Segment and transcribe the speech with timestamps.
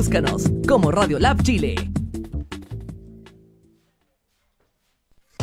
[0.00, 1.74] Búscanos como Radio Lab Chile.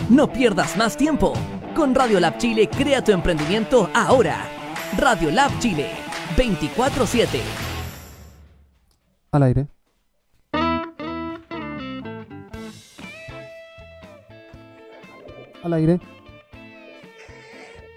[0.09, 1.33] No pierdas más tiempo.
[1.75, 4.49] Con Radio Lab Chile crea tu emprendimiento ahora.
[4.97, 5.91] Radio Lab Chile
[6.35, 7.39] 24/7.
[9.29, 9.67] Al aire.
[15.61, 15.99] Al aire.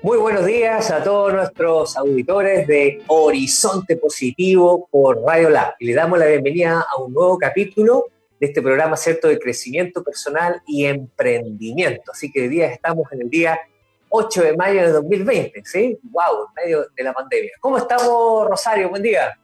[0.02, 5.74] Muy buenos días a todos nuestros auditores de Horizonte Positivo por Radio Lab.
[5.78, 8.06] Y le damos la bienvenida a un nuevo capítulo
[8.40, 12.12] de este programa, ¿cierto?, de crecimiento personal y emprendimiento.
[12.12, 13.60] Así que hoy día estamos en el día
[14.08, 15.98] 8 de mayo de 2020, ¿sí?
[16.04, 16.46] ¡Wow!
[16.46, 17.52] En medio de la pandemia.
[17.60, 18.88] ¿Cómo estamos, Rosario?
[18.88, 19.38] Buen día.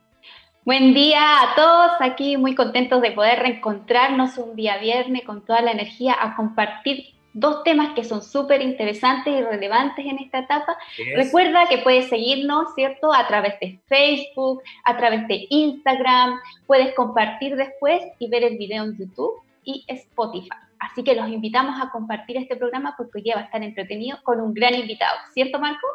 [0.64, 5.60] Buen día a todos, aquí muy contentos de poder reencontrarnos un día viernes con toda
[5.60, 10.76] la energía a compartir dos temas que son súper interesantes y relevantes en esta etapa.
[11.14, 13.12] Recuerda que puedes seguirnos, ¿cierto?
[13.12, 18.84] A través de Facebook, a través de Instagram, puedes compartir después y ver el video
[18.84, 20.48] en YouTube y Spotify.
[20.78, 24.18] Así que los invitamos a compartir este programa porque hoy día va a estar entretenido
[24.22, 25.86] con un gran invitado, ¿cierto Marco?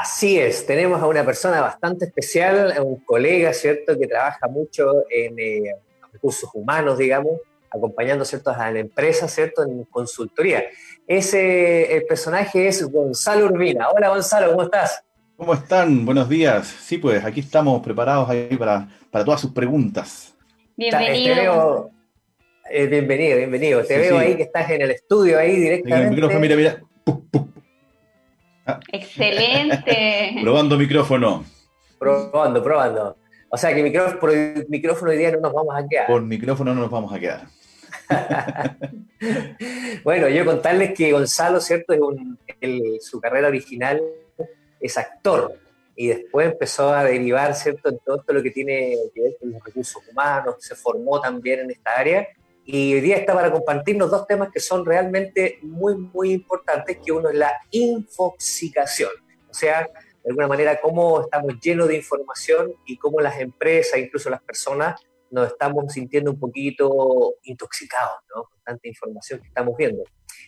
[0.00, 5.38] Así es, tenemos a una persona bastante especial, un colega, ¿cierto?, que trabaja mucho en
[5.38, 5.74] eh,
[6.10, 7.38] recursos humanos, digamos,
[7.74, 8.50] acompañando ¿cierto?
[8.50, 9.62] a la empresa ¿cierto?
[9.64, 10.64] en consultoría.
[11.06, 13.88] Ese el personaje es Gonzalo Urbina.
[13.90, 15.04] Hola Gonzalo, ¿cómo estás?
[15.36, 16.06] ¿Cómo están?
[16.06, 16.66] Buenos días.
[16.66, 20.34] Sí, pues aquí estamos preparados ahí para, para todas sus preguntas.
[20.76, 21.90] Bienvenido.
[22.70, 23.84] Eh, bienvenido, bienvenido.
[23.84, 26.06] Te veo ahí que estás en el estudio ahí directamente.
[26.06, 26.82] El micrófono, mira, mira.
[28.66, 28.80] Ah.
[28.92, 30.36] Excelente.
[30.42, 31.44] probando micrófono.
[31.98, 33.16] Probando, probando.
[33.50, 36.06] O sea que micrófono, por el micrófono hoy día no nos vamos a quedar.
[36.06, 37.46] Por micrófono no nos vamos a quedar.
[40.04, 41.94] bueno, yo contarles que Gonzalo, ¿cierto?
[42.60, 44.02] Es su carrera original
[44.84, 45.58] es actor
[45.96, 47.88] y después empezó a derivar, ¿cierto?
[47.88, 51.70] En todo lo que tiene que ver con los recursos humanos, se formó también en
[51.70, 52.28] esta área
[52.66, 57.12] y hoy día está para compartirnos dos temas que son realmente muy, muy importantes, que
[57.12, 59.10] uno es la infoxicación,
[59.48, 59.88] o sea,
[60.22, 65.00] de alguna manera cómo estamos llenos de información y cómo las empresas, incluso las personas,
[65.34, 68.44] nos estamos sintiendo un poquito intoxicados ¿no?
[68.44, 70.04] con tanta información que estamos viendo.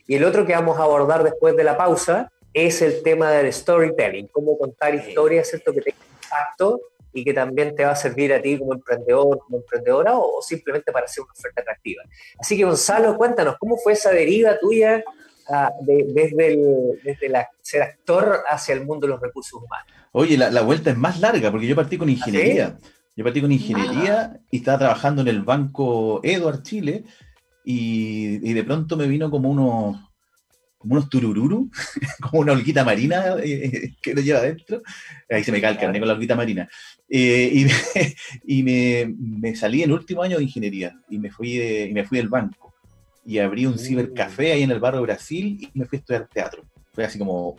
[0.06, 3.52] Y el otro que vamos a abordar después de la pausa es el tema del
[3.52, 5.72] storytelling, cómo contar historias, ¿cierto?
[5.72, 6.80] Que tenga impacto
[7.12, 10.92] y que también te va a servir a ti como emprendedor, como emprendedora o, simplemente
[10.92, 12.04] para hacer una oferta atractiva.
[12.38, 15.02] Así que Gonzalo, cuéntanos, ¿cómo fue esa deriva tuya
[15.48, 19.86] ah, desde, el, desde la, ser actor hacia el mundo de los recursos humanos?
[20.12, 22.78] Oye, la, vuelta es más larga porque yo partí con ¿Ah, ingeniería.
[23.16, 24.40] Yo partí con ingeniería ah.
[24.50, 27.04] y estaba trabajando en el banco Edward Chile
[27.64, 29.96] y, de pronto me vino como unos,
[30.78, 31.68] como unos turururu,
[32.20, 34.82] como una olquita marina eh, que lo lleva adentro.
[35.30, 36.68] Ahí se me cae el con la olquita marina.
[37.08, 37.66] Eh,
[38.44, 42.18] y, me, salí en el último año de ingeniería y me fui, y me fui
[42.18, 42.74] del banco.
[43.24, 46.64] Y abrí un cibercafé ahí en el barrio Brasil y me fui a estudiar teatro.
[46.92, 47.56] Fue así como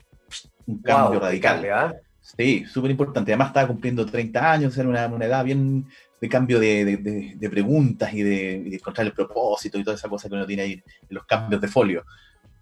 [0.68, 1.98] un cambio radical.
[2.36, 3.32] Sí, súper importante.
[3.32, 5.86] Además estaba cumpliendo 30 años, era una, una edad bien
[6.20, 6.98] de cambio de,
[7.36, 10.84] de, preguntas y de, encontrar el propósito y toda esa cosa que uno tiene ahí,
[11.10, 12.04] los cambios de folio.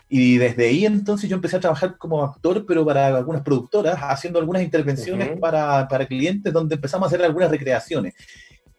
[0.07, 4.39] Y desde ahí entonces yo empecé a trabajar como actor, pero para algunas productoras, haciendo
[4.39, 8.13] algunas intervenciones para, para, clientes donde empezamos a hacer algunas recreaciones.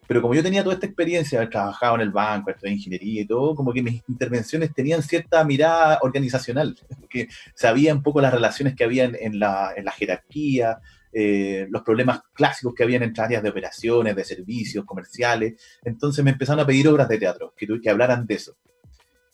[0.06, 3.26] Pero como yo tenía toda esta experiencia, haber trabajado en el banco, estudié ingeniería y
[3.26, 8.74] todo, como que mis intervenciones tenían cierta mirada organizacional, porque sabía un poco las relaciones
[8.74, 10.78] que había en, la, en la, jerarquía,
[11.12, 15.54] eh, los problemas clásicos que habían entre áreas de operaciones, de servicios, comerciales.
[15.84, 18.56] Entonces me empezaron a pedir obras de teatro, que, que hablaran de eso.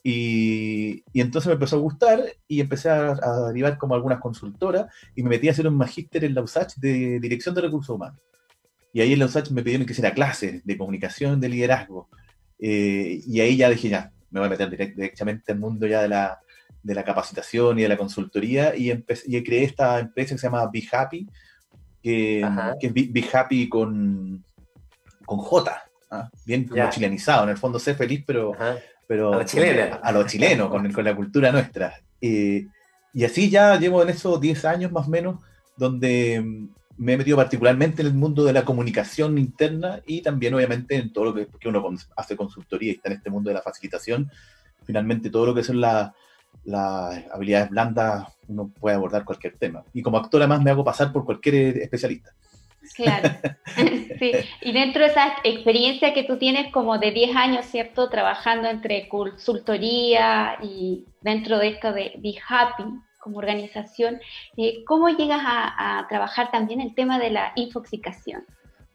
[0.04, 3.14] Y, y, entonces me empezó a gustar y empecé a,
[3.46, 7.20] derivar como algunas consultoras y me metí a hacer un magíster en la USACH de
[7.20, 8.20] Dirección de Recursos Humanos.
[8.92, 12.08] Y ahí en la USACH me pidieron que hiciera clases de comunicación, de liderazgo.
[12.58, 16.08] Eh, y ahí ya dije, ya, me voy a meter directamente al mundo ya de
[16.08, 16.40] la,
[16.82, 18.76] de la capacitación y de la consultoría.
[18.76, 21.28] Y, empecé, y creé esta empresa que se llama Be Happy,
[22.02, 22.46] que,
[22.80, 24.44] que es Be, Happy con,
[25.24, 26.30] con J, ¿ah?
[26.44, 27.44] bien chilenizado.
[27.44, 28.52] En el fondo, sé feliz, pero,
[29.06, 31.94] pero a lo chileno, a lo chileno con, con, la cultura nuestra.
[32.20, 32.66] Eh,
[33.14, 35.40] y así ya llevo en esos 10 años más o menos,
[35.76, 40.96] donde me he metido particularmente en el mundo de la comunicación interna y también obviamente
[40.96, 41.84] en todo lo que, uno
[42.16, 44.30] hace consultoría y está en este mundo de la facilitación.
[44.84, 46.12] Finalmente todo lo que son las
[47.32, 49.84] habilidades blandas uno puede abordar cualquier tema.
[49.92, 52.32] Y como actor además me hago pasar por cualquier especialista.
[52.94, 53.30] Claro,
[54.18, 54.32] sí.
[54.60, 58.08] Y dentro de esa experiencia que tú tienes como de 10 años, ¿cierto?
[58.08, 62.84] Trabajando entre consultoría y dentro de esto de Be Happy,
[63.22, 64.20] como organización,
[64.56, 68.42] eh, ¿cómo llegas a, trabajar también el tema de la infoxicación?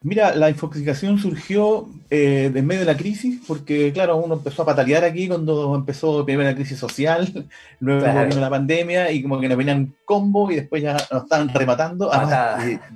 [0.01, 4.65] Mira, la infoxicación surgió eh, en medio de la crisis, porque claro, uno empezó a
[4.65, 7.47] patalear aquí cuando empezó primero la crisis social,
[7.79, 11.49] luego vino la pandemia y como que nos venían combo y después ya nos estaban
[11.53, 12.11] rematando.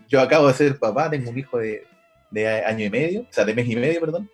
[0.09, 1.87] yo acabo de ser papá, tengo un hijo de,
[2.65, 4.29] año y medio, o sea, de mes y medio, perdón.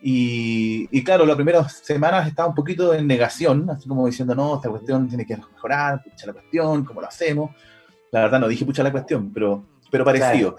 [0.00, 4.68] Y, claro, las primeras semanas estaba un poquito en negación, así como diciendo, no, esta
[4.68, 7.50] cuestión tiene que mejorar, pucha la cuestión, ¿cómo lo hacemos?
[8.12, 10.56] La verdad no dije pucha la cuestión, pero, pero parecido.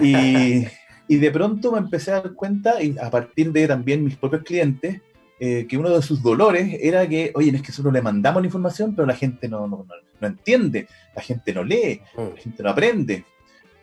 [0.00, 0.66] Y,
[1.08, 4.42] y, de pronto me empecé a dar cuenta, y a partir de también mis propios
[4.42, 5.00] clientes,
[5.40, 8.46] eh, que uno de sus dolores era que, oye, es que nosotros le mandamos la
[8.46, 9.86] información, pero la gente no, no,
[10.20, 12.20] no, entiende, la gente no lee, mm.
[12.20, 13.24] la gente no aprende.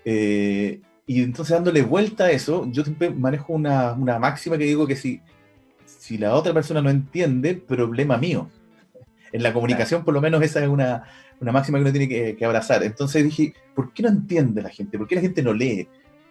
[0.03, 0.79] Eh,
[1.11, 4.95] y entonces dándole vuelta a eso, yo siempre manejo una, una, máxima que digo que
[4.95, 5.19] si,
[5.83, 8.49] si la otra persona no entiende, problema mío.
[9.33, 11.03] En la comunicación, por lo menos, esa es una,
[11.41, 12.81] una máxima que uno tiene que, abrazar.
[12.83, 14.97] Entonces dije, ¿por qué no entiende la gente?
[14.97, 15.85] ¿Por qué la gente no lee?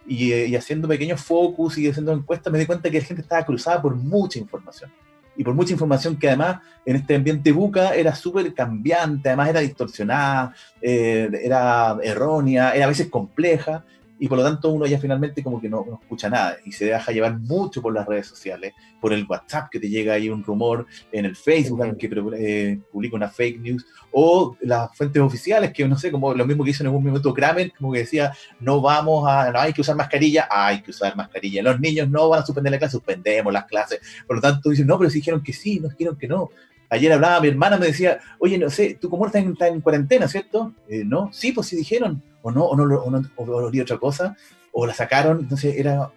[0.09, 3.45] Eh, y, haciendo pequeños focus y haciendo encuestas me di cuenta que la gente estaba
[3.45, 4.91] cruzada por mucha información.
[5.37, 6.57] Y por mucha información que además
[6.87, 12.89] en este ambiente buca era súper cambiante, además era distorsionada, eh, era errónea, era a
[12.89, 13.85] veces compleja
[14.21, 17.11] y por lo tanto uno ya finalmente como que no, escucha nada y se deja
[17.11, 20.85] llevar mucho por las redes sociales, por el WhatsApp que te llega ahí un rumor,
[21.11, 22.07] en el Facebook que
[22.37, 26.63] eh, publica una fake news, o las fuentes oficiales que no sé, como lo mismo
[26.63, 29.81] que hizo en algún momento Kramer, como que decía, no vamos a, no hay que
[29.81, 33.51] usar mascarilla, hay que usar mascarilla, los niños no van a suspender la clase, suspendemos
[33.51, 36.27] las clases, por lo tanto dicen, no, pero si dijeron que sí, no dijeron que
[36.27, 36.51] no,
[36.91, 39.79] Ayer hablaba mi hermana, me decía, oye, no sé, tú como estás en, estás en
[39.79, 40.73] cuarentena, ¿cierto?
[40.89, 44.35] Eh, no, sí, pues sí dijeron, o no, o no, o no, o otra cosa,
[44.73, 46.11] o la sacaron, entonces era,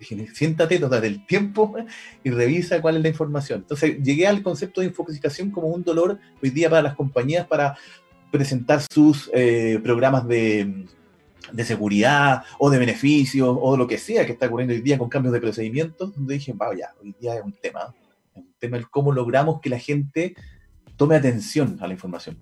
[0.00, 1.76] dije, siéntate, tómate el tiempo
[2.24, 3.60] y revisa cuál es la información.
[3.60, 7.76] Entonces llegué al concepto de infoxicación como un dolor hoy día para las compañías para
[8.32, 10.86] presentar sus eh, programas de,
[11.52, 15.08] de seguridad o de beneficios o lo que sea que está ocurriendo hoy día con
[15.08, 17.94] cambios de procedimientos, donde dije, vaya, hoy día es un tema
[18.36, 20.34] un tema el cómo logramos que la gente
[20.96, 22.38] tome atención a la información.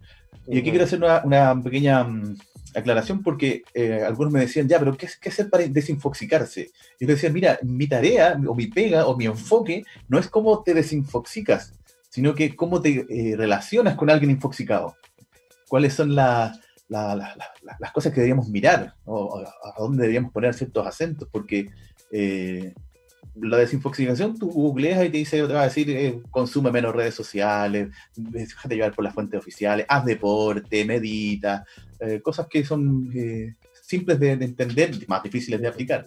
[0.46, 2.36] Y aquí quiero hacer una, pequeña mm,
[2.74, 6.70] aclaración porque eh, algunos me decían, ya, pero ¿qué, ¿qué, hacer para desinfoxicarse?
[7.00, 10.62] Y yo decía, mira, mi tarea o mi pega o mi enfoque no es cómo
[10.62, 11.72] te desinfoxicas,
[12.10, 14.96] sino que cómo te eh, relacionas con alguien infoxicado.
[15.68, 16.60] ¿Cuáles son las
[17.92, 18.94] cosas que deberíamos mirar?
[19.04, 21.28] O, a, dónde deberíamos poner ciertos acentos?
[21.32, 21.70] Porque
[22.12, 22.72] eh,
[23.34, 27.14] la desinfoxicación, tú googleas y te dice, te va a decir, eh, consume menos redes
[27.14, 31.64] sociales, déjate llevar por las fuentes oficiales, haz deporte, medita,
[32.00, 36.06] eh, cosas que son eh, simples de, entender, más difíciles de aplicar.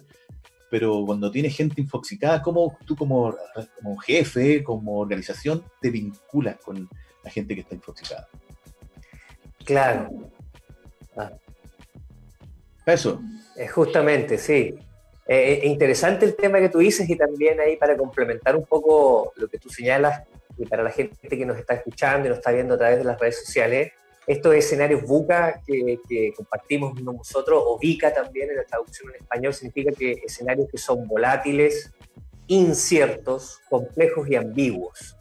[0.70, 3.34] Pero cuando tienes gente infoxicada, ¿cómo tú como,
[3.76, 6.88] como jefe, como organización, te vinculas con
[7.24, 8.28] la gente que está infoxicada?
[9.64, 10.30] Claro.
[11.16, 11.32] Ah.
[12.84, 13.20] Eso.
[13.74, 14.74] Justamente, sí.
[15.30, 19.34] Eh, eh, interesante el tema que tú dices y también ahí para complementar un poco
[19.36, 20.22] lo que tú señalas
[20.56, 23.04] y para la gente que nos está escuchando y nos está viendo a través de
[23.04, 23.92] las redes sociales,
[24.26, 29.52] estos escenarios VUCA que, que compartimos nosotros, o VICA también en la traducción en español,
[29.52, 31.92] significa que escenarios que son volátiles,
[32.46, 35.16] inciertos, complejos y ambiguos.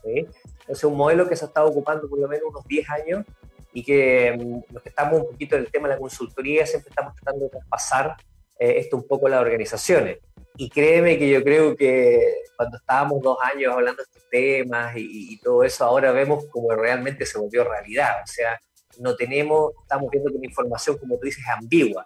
[0.67, 3.25] Es un modelo que se ha estado ocupando por lo menos unos 10 años
[3.73, 6.89] y que mm, los que estamos un poquito en el tema de la consultoría siempre
[6.89, 8.15] estamos tratando de traspasar
[8.59, 10.19] eh, esto un poco las organizaciones.
[10.57, 12.19] Y créeme que yo creo que
[12.55, 17.25] cuando estábamos dos años hablando de estos temas y, todo eso, ahora vemos como realmente
[17.25, 18.15] se volvió realidad.
[18.23, 18.59] O sea,
[18.99, 22.05] no tenemos, estamos viendo que la información, como tú dices, es ambigua.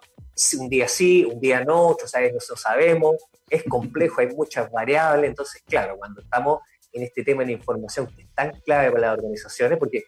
[0.58, 3.16] Un día sí, un día no, otros no sabemos,
[3.48, 5.30] es complejo, hay muchas variables.
[5.30, 6.60] Entonces, claro, cuando estamos
[6.92, 10.04] en este tema de la información que es tan clave para las organizaciones, porque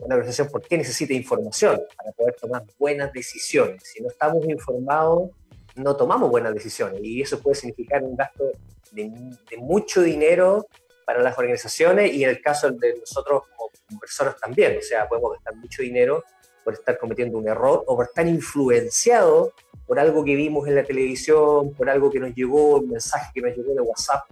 [0.00, 1.80] una organización, ¿por qué necesita información?
[1.96, 3.82] Para poder tomar buenas decisiones.
[3.84, 5.30] Si no estamos informados,
[5.76, 8.50] no tomamos buenas decisiones y eso puede significar un gasto
[8.92, 9.10] de,
[9.58, 10.66] mucho dinero
[11.04, 15.32] para las organizaciones y en el caso de nosotros como personas también, o sea, podemos
[15.32, 16.24] gastar mucho dinero
[16.64, 19.52] por estar cometiendo un error o por estar influenciado
[19.86, 23.40] por algo que vimos en la televisión, por algo que nos llegó, un mensaje que
[23.40, 24.24] nos llegó de WhatsApp.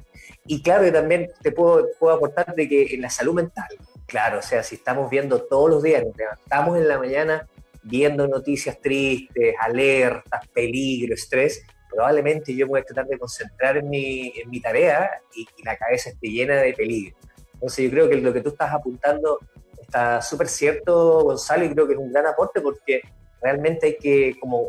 [0.47, 3.69] Y claro también te puedo, puedo aportar de que en la salud mental,
[4.07, 7.49] claro, o sea, si estamos viendo todos los días, nos levantamos en la mañana
[7.85, 14.33] viendo noticias tristes, alertas, peligro, estrés, probablemente yo voy a tratar de concentrar en mi,
[14.37, 17.17] en mi tarea y, la cabeza esté llena de peligro.
[17.55, 19.39] Entonces yo creo que lo que tú estás apuntando
[19.81, 23.03] está súper cierto, Gonzalo, y creo que es un gran aporte porque
[23.41, 24.69] realmente hay que como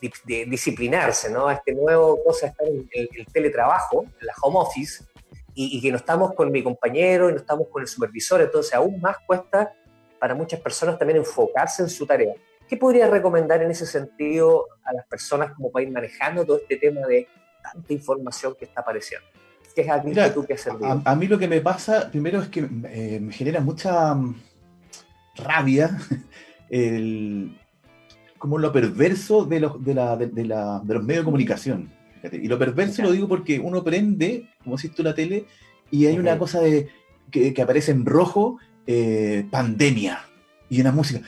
[0.00, 1.48] disciplinarse, ¿no?
[1.48, 5.04] A este nuevo cosa estar en el, teletrabajo, en la home office,
[5.54, 8.72] y, y, que no estamos con mi compañero y no estamos con el supervisor, entonces
[8.74, 9.74] aún más cuesta
[10.18, 12.34] para muchas personas también enfocarse en su tarea.
[12.68, 16.76] ¿Qué podrías recomendar en ese sentido a las personas como para ir manejando todo este
[16.76, 17.26] tema de
[17.62, 19.26] tanta información que está apareciendo?
[19.74, 20.72] ¿Qué es que tú que hacer?
[20.82, 24.34] A, a, mí lo que me pasa, primero es que eh, me genera mucha mm,
[25.36, 25.96] rabia
[26.68, 27.56] el,
[28.38, 31.92] como lo perverso de los, de, la, de, la, de los medios de comunicación.
[32.32, 35.44] Y lo perverso lo digo porque uno prende, como si tú la tele,
[35.90, 36.88] y hay una cosa de,
[37.30, 38.58] que, que, aparece en rojo,
[38.90, 40.18] eh, pandemia,
[40.70, 41.20] y una música,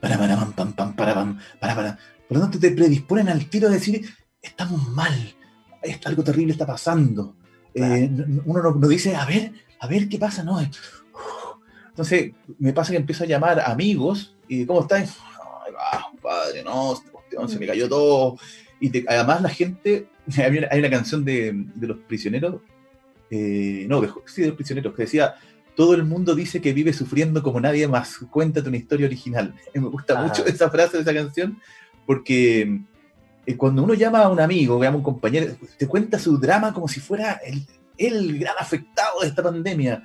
[0.00, 1.98] para, para, pam, pam, para, pam, para, para.
[2.26, 4.08] Por lo tanto, te predisponen al tiro de decir,
[4.40, 5.12] estamos mal,
[6.06, 7.36] algo terrible está pasando.
[7.74, 8.10] Eh,
[8.46, 10.58] uno no, dice, a ver, a ver qué pasa, no.
[11.90, 15.18] Entonces, me pasa que empiezo a llamar amigos, y ¿cómo estás?
[15.66, 16.94] Ay, va, padre, no,
[17.46, 18.38] se me cayó todo.
[18.80, 22.62] Y además la gente, hay una, hay una canción de, de, los prisioneros,
[23.30, 25.34] eh, no, de, sí, de los prisioneros, que decía,
[25.76, 29.54] todo el mundo dice que vive sufriendo como nadie más, cuéntate una historia original.
[29.74, 31.60] Me gusta mucho esa frase de esa canción,
[32.06, 32.80] porque
[33.44, 36.72] eh, cuando uno llama a un amigo, llama a un compañero, te cuenta su drama
[36.72, 37.62] como si fuera el,
[37.98, 40.02] el gran afectado de esta pandemia.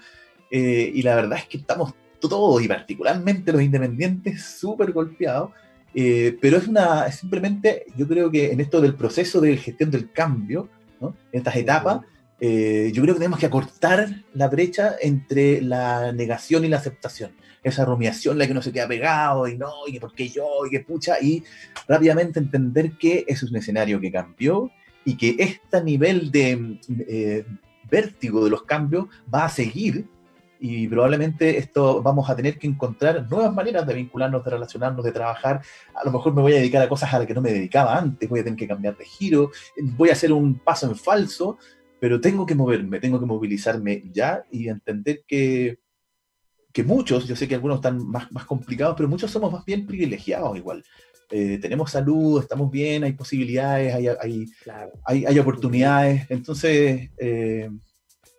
[0.51, 5.51] Eh, y la verdad es que estamos todos, y particularmente los independientes, súper golpeados.
[5.93, 10.11] Eh, pero es una, simplemente, yo creo que en esto del proceso de gestión del
[10.11, 11.15] cambio, ¿no?
[11.31, 12.01] en estas etapas,
[12.43, 17.33] eh, yo creo que tenemos que acortar la brecha entre la negación y la aceptación.
[17.63, 20.71] Esa rumiación, la que uno se queda pegado y no, y por qué yo, y
[20.71, 21.43] que pucha, y
[21.87, 24.71] rápidamente entender que es un escenario que cambió
[25.05, 27.45] y que este nivel de eh,
[27.87, 30.07] vértigo de los cambios va a seguir
[30.59, 35.11] y probablemente esto vamos a tener que encontrar nuevas maneras de vincularnos, de relacionarnos, de
[35.11, 35.61] trabajar.
[35.95, 37.97] A lo mejor me voy a dedicar a cosas a las que no me dedicaba
[37.97, 39.51] antes, voy a tener que cambiar de giro,
[39.97, 41.57] voy a hacer un paso en falso,
[42.01, 45.77] pero tengo que moverme, tengo que movilizarme ya y entender que,
[46.73, 49.85] que muchos, yo sé que algunos están más, más complicados, pero muchos somos más bien
[49.85, 50.83] privilegiados igual.
[51.29, 54.93] Eh, tenemos salud, estamos bien, hay posibilidades, hay, hay, claro.
[55.05, 56.25] hay, hay oportunidades.
[56.29, 57.69] Entonces, eh,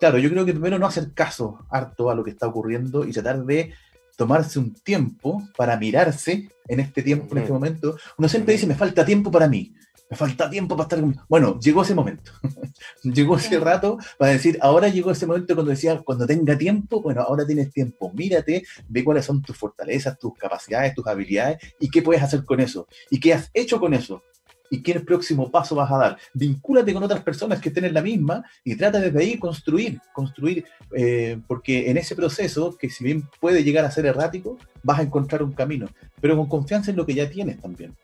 [0.01, 3.13] claro, yo creo que primero no hacer caso harto a lo que está ocurriendo y
[3.13, 3.75] tratar de
[4.17, 7.97] tomarse un tiempo para mirarse en este tiempo, en este momento.
[8.19, 9.73] Uno siempre dice, me falta tiempo para mí,
[10.13, 11.25] me falta tiempo para estar conmigo.
[11.27, 12.33] Bueno, llegó ese momento,
[13.03, 17.23] llegó ese rato para decir, ahora llegó ese momento cuando decía, cuando tenga tiempo, bueno,
[17.23, 22.03] ahora tienes tiempo, mírate, ve cuáles son tus fortalezas, tus capacidades, tus habilidades y qué
[22.03, 24.23] puedes hacer con eso y qué has hecho con eso
[24.69, 26.19] y qué próximo paso vas a dar.
[26.35, 30.67] Vincúlate con otras personas que estén en la misma y trata desde ahí construir, construir,
[30.95, 35.03] eh, porque en ese proceso, que si bien puede llegar a ser errático, vas a
[35.05, 35.89] encontrar un camino,
[36.21, 37.97] pero con confianza en lo que ya tienes también.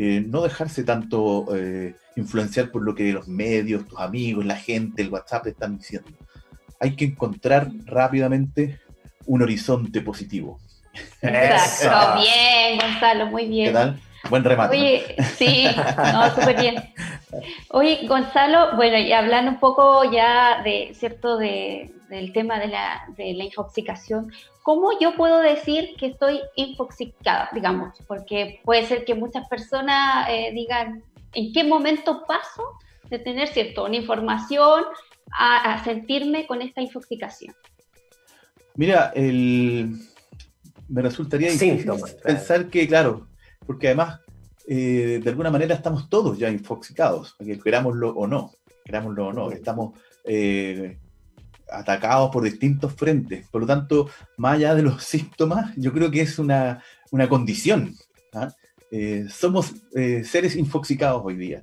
[0.00, 5.02] Eh, no dejarse tanto eh, influenciar por lo que los medios, tus amigos, la gente,
[5.02, 6.08] el WhatsApp te están diciendo.
[6.78, 8.78] Hay que encontrar rápidamente
[9.26, 10.60] un horizonte positivo.
[11.20, 13.66] Exacto, bien, Gonzalo, muy bien.
[13.66, 14.00] ¿Qué tal?
[14.28, 14.76] Buen remate.
[14.76, 15.66] Oye, sí,
[16.12, 16.76] no, súper bien.
[17.70, 23.04] Oye, Gonzalo, bueno, y hablando un poco ya de, ¿cierto?, de, del tema de la,
[23.16, 24.32] de la infoxicación,
[24.62, 27.98] ¿cómo yo puedo decir que estoy infoxicada, digamos?
[28.06, 31.02] Porque puede ser que muchas personas eh, digan,
[31.34, 32.78] ¿en qué momento paso
[33.10, 34.84] de tener, ¿cierto?, una información
[35.30, 37.54] a, a sentirme con esta infoxicación.
[38.74, 39.98] Mira, el...
[40.88, 41.86] me resultaría difícil
[42.24, 43.27] pensar que, claro,
[43.68, 44.20] porque además,
[44.66, 49.92] eh, de alguna manera estamos todos ya infoxicados, querámoslo o no, querámoslo o no, estamos
[50.24, 50.96] eh,
[51.70, 53.46] atacados por distintos frentes.
[53.48, 54.08] Por lo tanto,
[54.38, 57.94] más allá de los síntomas, yo creo que es una, una condición.
[58.32, 58.50] ¿ah?
[58.90, 61.60] Eh, somos seres infoxicados hoy día.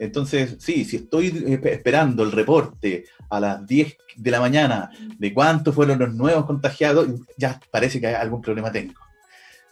[0.00, 5.76] entonces, sí, si estoy esperando el reporte a las 10 de la mañana de cuántos
[5.76, 7.08] fueron los nuevos contagiados,
[7.38, 8.94] ya parece que algún problema tengo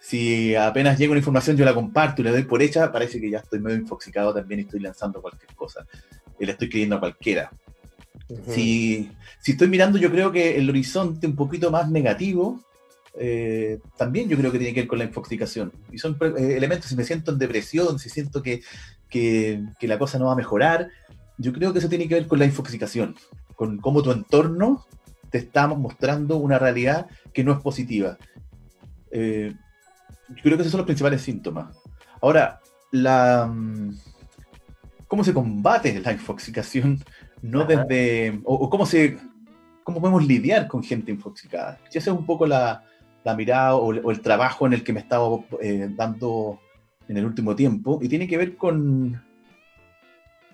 [0.00, 3.30] si apenas llega una información yo la comparto y la doy por hecha, parece que
[3.30, 5.87] ya estoy medio infoxicado también y estoy lanzando cualquier cosa.
[6.38, 7.52] Y le estoy creyendo a cualquiera.
[8.49, 12.61] si, si, estoy mirando, yo creo que el horizonte un poquito más negativo,
[13.14, 15.71] eh, también yo creo que tiene que ver con la infoxicación.
[15.92, 18.62] Y son eh, elementos, si me siento en depresión, si siento que,
[19.11, 20.88] que, que, la cosa no va a mejorar,
[21.37, 23.16] yo creo que eso tiene que ver con la infoxicación,
[23.54, 24.87] con cómo tu entorno
[25.30, 28.16] te está mostrando una realidad que no es positiva.
[29.11, 29.52] Eh,
[30.37, 31.76] yo creo que esos son los principales síntomas.
[32.20, 32.60] Ahora,
[32.92, 33.94] la, mm,
[35.08, 36.99] ¿cómo se combate la infoxicación?
[37.42, 39.18] No desde, o, cómo, se,
[39.82, 41.78] cómo podemos lidiar con gente infoxicada.
[41.88, 42.84] Esa es un poco la,
[43.25, 46.60] la mirada o, o, el trabajo en el que me he estado eh, dando
[47.08, 49.20] en el último tiempo y tiene que ver con,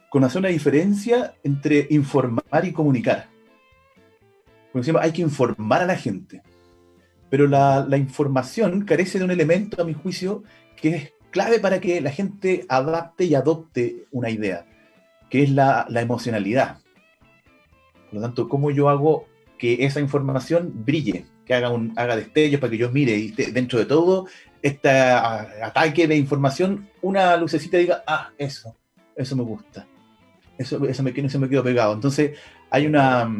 [0.09, 3.29] con hacer una diferencia entre informar y comunicar.
[4.73, 6.43] Como decimos, hay que informar a la gente
[7.37, 10.43] pero la, la, información carece de un elemento, a mi juicio,
[10.75, 14.65] que es clave para que la gente adapte y adopte una idea.
[15.29, 16.79] que es la, la emocionalidad.
[18.07, 19.27] Por lo tanto, ¿cómo yo hago
[19.59, 23.79] que esa información brille, que haga, un, haga destellos para que yo mire y dentro
[23.79, 24.29] de todo
[24.63, 28.75] este ataque de información, una lucecita diga, ah, eso,
[29.15, 29.87] eso me gusta,
[30.57, 31.93] eso, eso me, eso me quedo pegado.
[31.93, 32.31] Entonces,
[32.71, 33.31] hay una,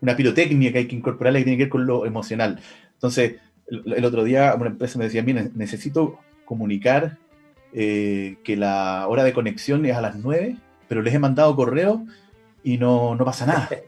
[0.00, 2.58] una pirotecnia que hay que incorporar que tiene que ver con lo emocional.
[3.02, 7.18] Entonces, el, otro día una empresa me decía, mira, necesito comunicar
[7.72, 12.06] eh, que la hora de conexión es a las 9, pero les he mandado correo
[12.62, 13.68] y no, no pasa nada.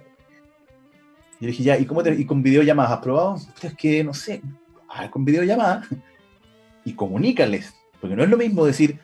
[1.41, 3.37] Y le dije, ya, ¿y, cómo te, y con videollamadas has probado?
[3.61, 4.41] Es que no sé,
[4.89, 5.89] a con videollamadas
[6.85, 9.01] y comunícales, porque no es lo mismo decir,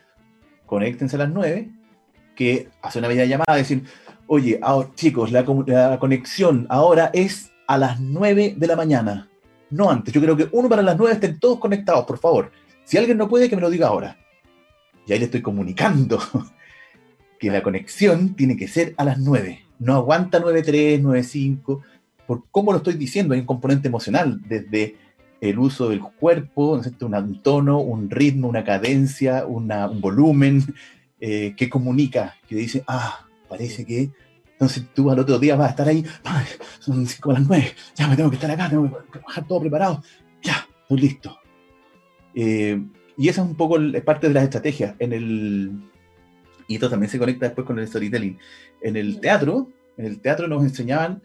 [0.65, 1.69] conéctense a las 9,
[2.35, 3.83] que hacer una videollamada y decir,
[4.27, 4.59] oye,
[4.95, 9.29] chicos, la, la, conexión ahora es a las 9 de la mañana,
[9.71, 10.13] no antes.
[10.13, 12.51] Yo creo que uno para las 9 estén todos conectados, por favor.
[12.83, 14.17] Si alguien no puede, que me lo diga ahora.
[15.07, 16.19] Y ahí le estoy comunicando
[17.39, 19.65] que la conexión tiene que ser a las 9.
[19.79, 21.81] No aguanta 9.3, 9.5,
[22.27, 24.95] por cómo lo estoy diciendo, hay un componente emocional, desde
[25.41, 30.63] el uso del cuerpo, un tono, un ritmo, una cadencia, un volumen
[31.19, 34.11] eh, que comunica, que dice, ah, parece que...
[34.61, 36.05] Entonces tú al otro día vas a estar ahí,
[36.79, 39.59] son 5 a las 9, ya me tengo que estar acá, tengo que bajar todo
[39.59, 40.03] preparado,
[40.43, 41.39] ya, estoy listo.
[42.35, 42.79] Eh,
[43.17, 44.93] y esa es un poco parte de las estrategias.
[44.99, 45.81] En el,
[46.67, 48.37] y esto también se conecta después con el storytelling.
[48.83, 51.23] En el teatro, en el teatro nos enseñaban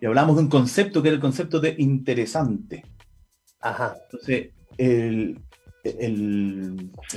[0.00, 2.84] y hablamos de un concepto que era el concepto de interesante.
[3.60, 3.96] Ajá.
[4.04, 5.40] Entonces, el,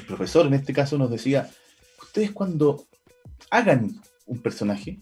[0.08, 1.48] profesor en este caso nos decía,
[2.02, 2.88] ustedes cuando
[3.52, 5.00] hagan un personaje,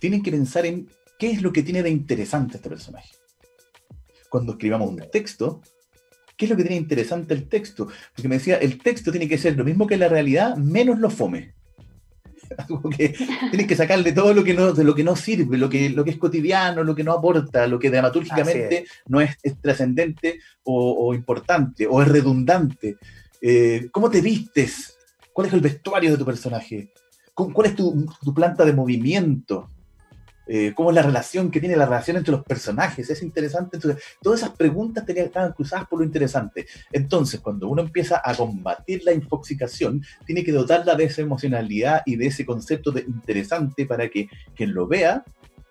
[0.00, 3.10] tienen que pensar en qué es lo que tiene de interesante este personaje.
[4.28, 5.60] Cuando escribamos un texto,
[6.36, 7.86] ¿qué es lo que tiene interesante el texto?
[8.14, 11.10] Porque me decía, el texto tiene que ser lo mismo que la realidad, menos lo
[11.10, 11.54] fome.
[12.96, 13.14] que
[13.50, 16.04] tienes que sacarle todo lo que no, de lo que no sirve, lo que, lo
[16.04, 21.86] que es cotidiano, lo que no aporta, lo que dramatúrgicamente no es, trascendente o, importante
[21.86, 22.96] o es redundante.
[23.40, 24.96] Eh, ¿Cómo te vistes?
[25.32, 26.92] ¿Cuál es el vestuario de tu personaje?
[27.34, 29.68] ¿Cuál es tu, tu planta de movimiento?
[30.52, 33.76] Eh, cómo es la relación que tiene la relación entre los personajes, es interesante.
[33.76, 36.66] Entonces, todas esas preguntas tenían, estaban cruzadas por lo interesante.
[36.90, 42.16] Entonces, cuando uno empieza a combatir la infoxicación, tiene que dotarla de esa emocionalidad y
[42.16, 45.22] de ese concepto de interesante para que quien lo vea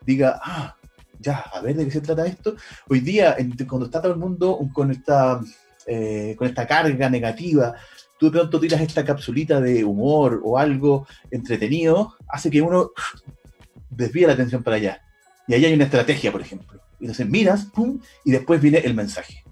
[0.05, 0.77] diga, ah,
[1.19, 2.55] ya, a ver de qué se trata esto.
[2.87, 3.35] Hoy día,
[3.67, 5.41] cuando está todo el mundo con esta,
[5.87, 7.75] eh, con esta carga negativa,
[8.17, 12.91] tú de pronto tiras esta capsulita de humor o algo entretenido, hace que uno
[13.89, 15.02] desvía la atención para allá.
[15.47, 16.80] Y ahí hay una estrategia, por ejemplo.
[16.99, 19.43] Y entonces miras, pum, y después viene el mensaje.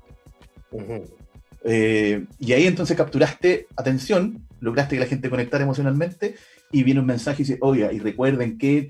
[1.63, 6.35] Eh, y ahí entonces capturaste atención, lograste que la gente conectara emocionalmente,
[6.71, 8.89] y viene un mensaje y dice, oiga, y recuerden que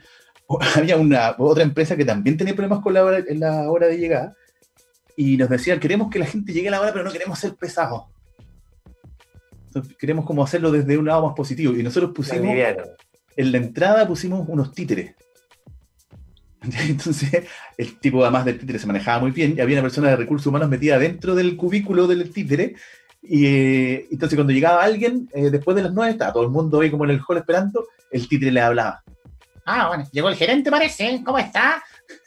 [0.75, 3.97] había una otra empresa que también tenía problemas con la hora, en la hora de
[3.97, 4.35] llegar,
[5.15, 7.55] y nos decían, queremos que la gente llegue a la hora, pero no queremos ser
[7.55, 8.03] pesados.
[9.97, 11.73] queremos como hacerlo desde un lado más positivo.
[11.73, 12.55] Y nosotros pusimos,
[13.35, 15.15] en la entrada pusimos unos títeres.
[16.89, 17.45] Entonces,
[17.77, 20.47] el tipo, además del títere, se manejaba muy bien y había una persona de recursos
[20.47, 22.75] humanos metida dentro del cubículo del títere.
[23.21, 26.79] Y eh, entonces, cuando llegaba alguien, eh, después de las nueve, estaba todo el mundo
[26.79, 29.03] ahí como en el hall esperando, el títere le hablaba.
[29.65, 31.21] Ah, bueno, llegó el gerente, parece.
[31.25, 31.83] ¿Cómo está?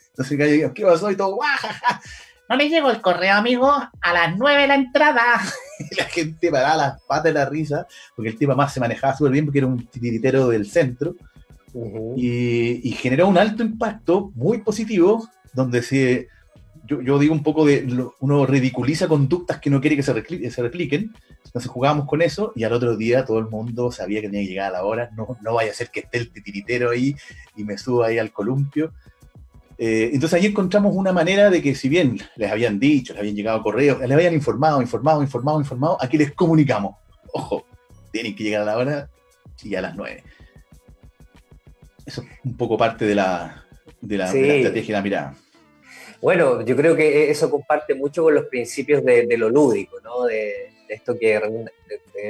[0.09, 1.09] Entonces, ¿qué pasó?
[1.09, 2.01] Y todo, ¡guajaja!
[2.47, 5.41] No le llegó el correo, amigo, a las nueve la entrada.
[5.91, 9.15] y la gente paraba las patas de la risa, porque el tipo más se manejaba
[9.15, 11.15] súper bien porque era un titiritero del centro
[12.15, 16.27] y, generó un alto impacto muy positivo, donde se,
[16.85, 17.87] yo, digo un poco de,
[18.19, 21.13] uno ridiculiza conductas que no quiere que se, se repliquen,
[21.45, 24.49] entonces jugábamos con eso y al otro día todo el mundo sabía que tenía que
[24.49, 27.15] llegar a la hora, no, no vaya a ser que esté el titiritero ahí
[27.55, 28.93] y me suba ahí al columpio.
[29.77, 33.35] Eh, entonces ahí encontramos una manera de que si bien les habían dicho, les habían
[33.35, 36.95] llegado correos, les habían informado, informado, informado, informado, aquí les comunicamos,
[37.33, 37.65] ojo,
[38.11, 39.09] tienen que llegar a la hora
[39.63, 40.23] y a las nueve
[42.05, 43.65] eso es un poco parte de la,
[43.99, 45.35] de la, estrategia de la mirada.
[46.21, 50.25] Bueno, yo creo que eso comparte mucho con los principios de, lo lúdico, ¿no?
[50.25, 51.41] De, esto que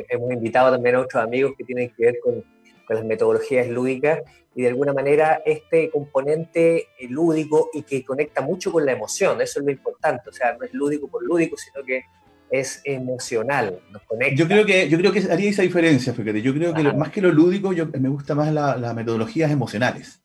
[0.09, 2.43] hemos invitado también a otros amigos que tienen que ver con,
[2.85, 4.19] con, las metodologías lúdicas
[4.53, 9.59] y de alguna manera este componente lúdico y que conecta mucho con la emoción, eso
[9.59, 12.03] es lo importante, o sea, no es lúdico por lúdico, sino que
[12.51, 14.35] es emocional, nos conecta.
[14.35, 16.41] Yo creo que, yo creo que haría esa diferencia, fíjate.
[16.41, 20.21] Yo creo que más que lo lúdico, yo, me gusta más las metodologías emocionales.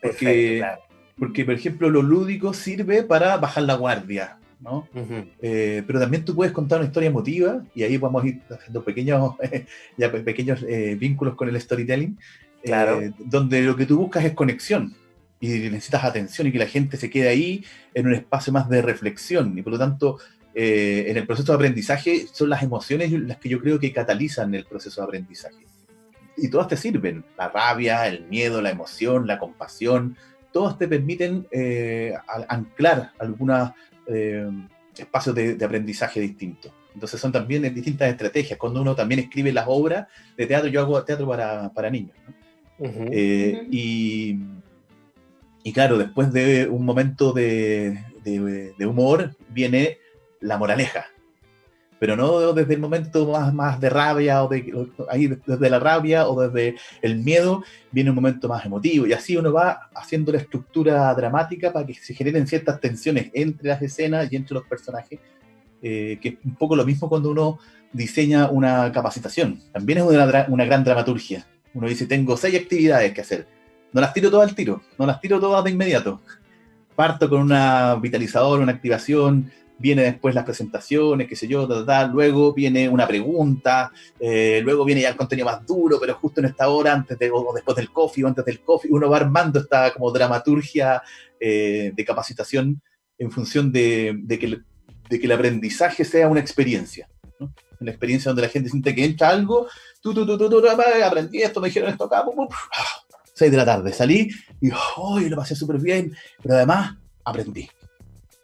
[0.00, 0.64] Porque,
[1.18, 4.88] porque, por ejemplo, lo lúdico sirve para bajar la guardia, ¿no?
[5.42, 8.84] Eh, pero también tú puedes contar una historia emotiva, y ahí vamos a ir haciendo
[8.84, 9.34] pequeños,
[9.96, 12.16] ya, pequeños eh, vínculos con el storytelling.
[12.62, 13.00] Claro.
[13.00, 14.92] eh, donde lo que tú buscas es conexión
[15.38, 18.82] y necesitas atención y que la gente se quede ahí en un espacio más de
[18.82, 20.18] reflexión y por lo tanto
[20.58, 24.54] eh, en el proceso de aprendizaje son las emociones las que yo creo que catalizan
[24.54, 25.66] el proceso de aprendizaje.
[26.38, 30.16] Y todas te sirven, la rabia, el miedo, la emoción, la compasión,
[30.52, 32.14] todas te permiten eh,
[32.48, 33.70] anclar algunos
[34.96, 36.72] espacios de, de aprendizaje distintos.
[36.94, 38.58] Entonces son también distintas estrategias.
[38.58, 42.16] Cuando uno también escribe las obras de teatro, yo hago teatro para, para niños.
[42.26, 42.88] ¿no?
[42.88, 43.04] Ujú.
[43.12, 43.68] Eh, Ujú.
[43.70, 44.38] y,
[45.64, 49.98] y claro, después de un momento de, de- de humor viene
[50.40, 51.06] la moraleja.
[51.98, 56.28] Pero no desde el momento más, más de rabia o de, ahí desde la rabia
[56.28, 59.06] o desde el miedo, viene un momento más emotivo.
[59.06, 63.68] Y así uno va haciendo la estructura dramática para que se generen ciertas tensiones entre
[63.68, 65.18] las escenas y entre los personajes.
[65.82, 67.58] eh, que es un poco lo mismo cuando uno
[67.92, 69.60] diseña una capacitación.
[69.72, 71.46] También es una, una gran dramaturgia.
[71.74, 73.46] Uno dice, tengo seis actividades que hacer.
[73.92, 76.20] No las tiro todas al tiro, no las tiro todas de inmediato.
[76.94, 81.68] Parto con una vitalizador, una activación, viene después las presentaciones, qué sé yo,
[82.12, 86.46] luego viene una pregunta, eh, luego viene ya el contenido más duro, pero justo en
[86.46, 89.60] esta hora, antes de, o después del coffee o antes del coffee, uno va armando
[89.60, 91.02] esta como dramaturgia
[91.38, 92.80] eh, de capacitación
[93.18, 94.64] en función de, que el,
[95.08, 97.08] de que el aprendizaje sea una experiencia.
[97.78, 99.68] Una experiencia donde la gente siente que entra algo,
[100.00, 103.06] tú, tú, tú, tú, tú, ah, aprendí esto, me dijeron esto acá, pum, pum, ah,
[103.34, 104.30] 6 de la tarde, salí
[104.62, 107.68] y oh, lo pasé súper bien, pero además aprendí.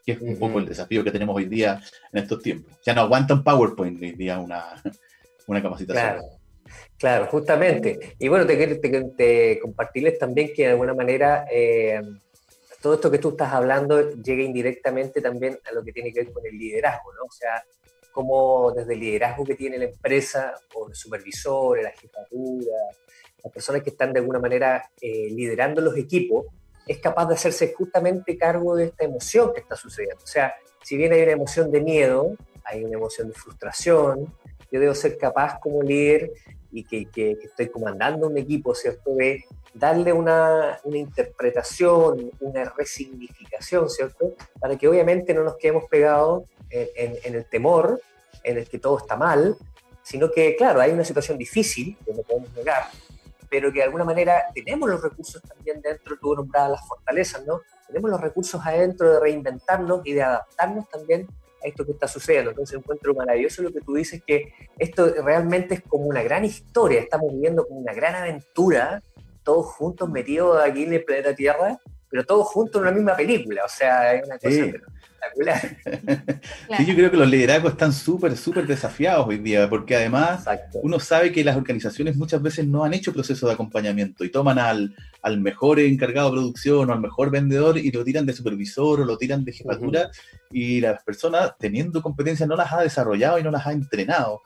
[0.04, 0.38] Que es un Ujú.
[0.38, 1.80] poco el desafío que tenemos hoy día
[2.12, 2.76] en estos tiempos.
[2.84, 4.82] Ya no aguanta un PowerPoint hoy día una,
[5.46, 6.02] una capacitación.
[6.02, 6.22] Claro,
[6.98, 8.16] claro, justamente.
[8.18, 12.00] Y bueno, te, te, te compartirles también que de alguna manera eh,
[12.82, 16.32] todo esto que tú estás hablando llega indirectamente también a lo que tiene que ver
[16.32, 17.22] con el liderazgo, ¿no?
[17.24, 17.64] O sea,
[18.10, 22.76] cómo desde el liderazgo que tiene la empresa, o el supervisor, la jefatura,
[23.42, 26.46] las personas que están de alguna manera eh, liderando los equipos,
[26.86, 30.22] es capaz de hacerse justamente cargo de esta emoción que está sucediendo.
[30.22, 34.34] O sea, si bien hay una emoción de miedo, hay una emoción de frustración,
[34.70, 36.32] yo debo ser capaz como líder
[36.72, 39.14] y que, que- que estoy comandando un equipo, ¿cierto?
[39.14, 44.34] De darle una, una interpretación, una resignificación, ¿cierto?
[44.60, 48.00] Para que obviamente no nos quedemos pegados en, en- en el temor,
[48.42, 49.56] en el que todo está mal,
[50.02, 52.84] sino que, claro, hay una situación difícil, que no podemos negar,
[53.52, 57.60] pero que de alguna manera tenemos los recursos también dentro, tú nombrabas las fortalezas, ¿no?
[57.86, 61.28] Tenemos los recursos adentro de reinventarnos y de adaptarnos también
[61.62, 62.52] a esto que está sucediendo.
[62.52, 66.98] Entonces encuentro maravilloso lo que tú dices, que esto realmente es como una gran historia,
[66.98, 69.02] estamos viviendo como una gran aventura,
[69.42, 73.66] todos juntos metidos aquí en el planeta Tierra, pero todos juntos en una misma película,
[73.66, 74.68] o sea, es una cosa Sí.
[74.72, 74.86] pero
[75.22, 76.40] espectacular.
[76.76, 80.80] Sí, yo creo que los liderazgos están súper, súper desafiados hoy día, porque además Exacto.
[80.82, 84.58] uno sabe que las organizaciones muchas veces no han hecho proceso de acompañamiento y toman
[84.58, 89.00] al, al mejor encargado de producción o al mejor vendedor y lo tiran de supervisor
[89.00, 90.11] o lo tiran de jefatura
[90.50, 94.40] y las personas teniendo competencias no las ha desarrollado y no las ha entrenado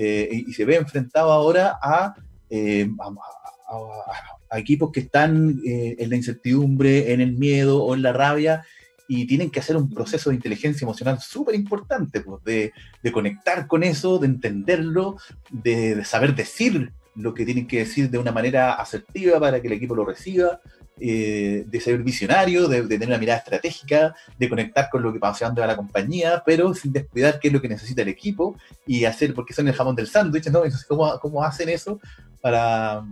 [0.00, 2.14] Eh, y, y se ve enfrentado ahora a,
[2.50, 7.94] eh, a, a- a equipos que están eh, en la incertidumbre, en el miedo o
[7.94, 8.64] en la rabia
[9.08, 13.66] y tienen que hacer un proceso de inteligencia emocional súper importante, pues, de, de conectar
[13.66, 15.16] con eso, de entenderlo,
[15.50, 19.66] de, de saber decir lo que tienen que decir de una manera asertiva para que
[19.66, 20.60] el equipo lo reciba,
[21.00, 25.18] eh, de ser visionario, de, de tener una mirada estratégica, de conectar con lo que
[25.18, 28.56] pasa dónde va la compañía, pero sin descuidar qué es lo que necesita el equipo
[28.86, 30.58] y hacer, porque son el jamón del sándwich, ¿no?
[30.64, 31.98] Entonces, ¿cómo, cómo hacen eso
[32.42, 33.02] para,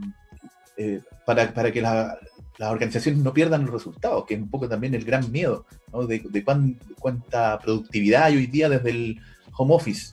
[0.76, 2.18] eh, para, para que la-
[2.58, 4.24] las organizaciones no pierdan los resultados?
[4.26, 6.06] Que es un poco también el gran miedo, ¿no?
[6.06, 9.20] De, de cuán- cuánta productividad hay hoy día desde el
[9.56, 10.12] home office.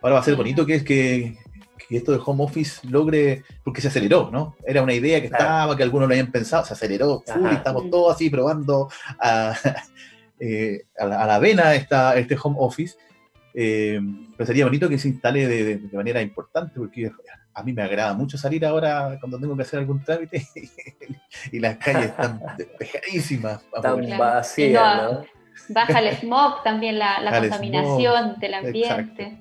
[0.00, 1.36] Ahora va a ser bonito que es que,
[1.88, 4.56] que esto del home office logre, porque se aceleró, ¿no?
[4.66, 5.44] Era una idea que Claro.
[5.44, 8.88] estaba, que algunos lo habían pensado, se aceleró, full, y estamos todos así probando
[9.20, 9.54] a,
[10.40, 12.96] eh, a la, a la vena esta, este home office.
[13.54, 14.00] Eh,
[14.36, 17.10] pero sería bonito que se instale de, de- de manera importante, porque
[17.54, 20.46] a mí me agrada mucho salir ahora cuando tengo que hacer algún trámite
[21.52, 23.62] y las calles están despejadísimas.
[23.70, 24.24] Tan Vamos, Claro.
[24.24, 25.24] vacía, Y no- ¿no?
[25.68, 29.38] Baja el smog también, la, la contaminación del ambiente.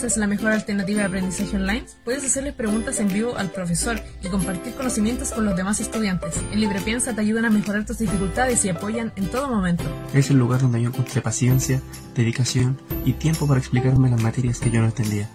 [0.08, 4.28] Es la mejor alternativa de aprendizaje online, puedes hacerles preguntas en vivo al profesor y
[4.28, 6.34] compartir conocimientos con los demás estudiantes.
[6.50, 9.84] En LibrePiensa te ayudan a mejorar tus dificultades y apoyan en todo momento.
[10.14, 11.82] Es el lugar donde yo encontré paciencia,
[12.14, 15.28] dedicación y tiempo para explicarme las materias que yo no entendía.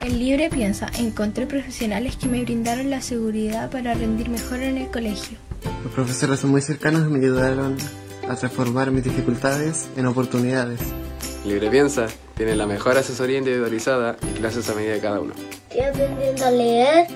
[0.00, 4.90] En Libre Piensa encontré profesionales que me brindaron la seguridad para rendir mejor en el
[4.90, 5.38] colegio.
[5.84, 7.76] Los profesores son muy cercanos y me ayudaron
[8.28, 10.80] a transformar mis dificultades en oportunidades.
[11.44, 15.32] Libre Piensa tiene la mejor asesoría individualizada y clases a medida de cada uno.
[15.70, 17.06] Estoy aprendiendo a leer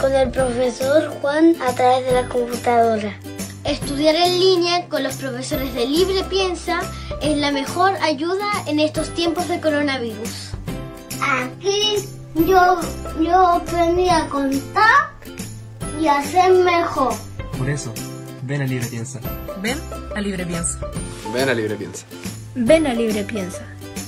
[0.00, 3.16] con el profesor Juan a través de la computadora.
[3.64, 6.80] Estudiar en línea con los profesores de Libre Piensa
[7.22, 10.50] es la mejor ayuda en estos tiempos de coronavirus.
[11.20, 11.96] Aquí
[12.34, 12.80] yo,
[13.20, 15.12] yo aprendí a contar
[16.00, 17.14] y a ser mejor.
[17.56, 17.92] Por eso,
[18.42, 19.20] ven a Libre Piensa.
[19.62, 19.78] Ven
[20.16, 20.80] a Libre Piensa.
[21.32, 22.06] Ven a Libre Piensa.
[22.60, 23.62] Ven a Libre Piensa.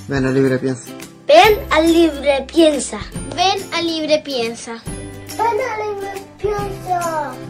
[0.08, 0.90] Ven a Libre Piensa.
[1.28, 2.98] Ven a Libre Piensa.
[3.36, 4.82] Ven a Libre Piensa.
[5.36, 7.49] Ven a Libre Piensa.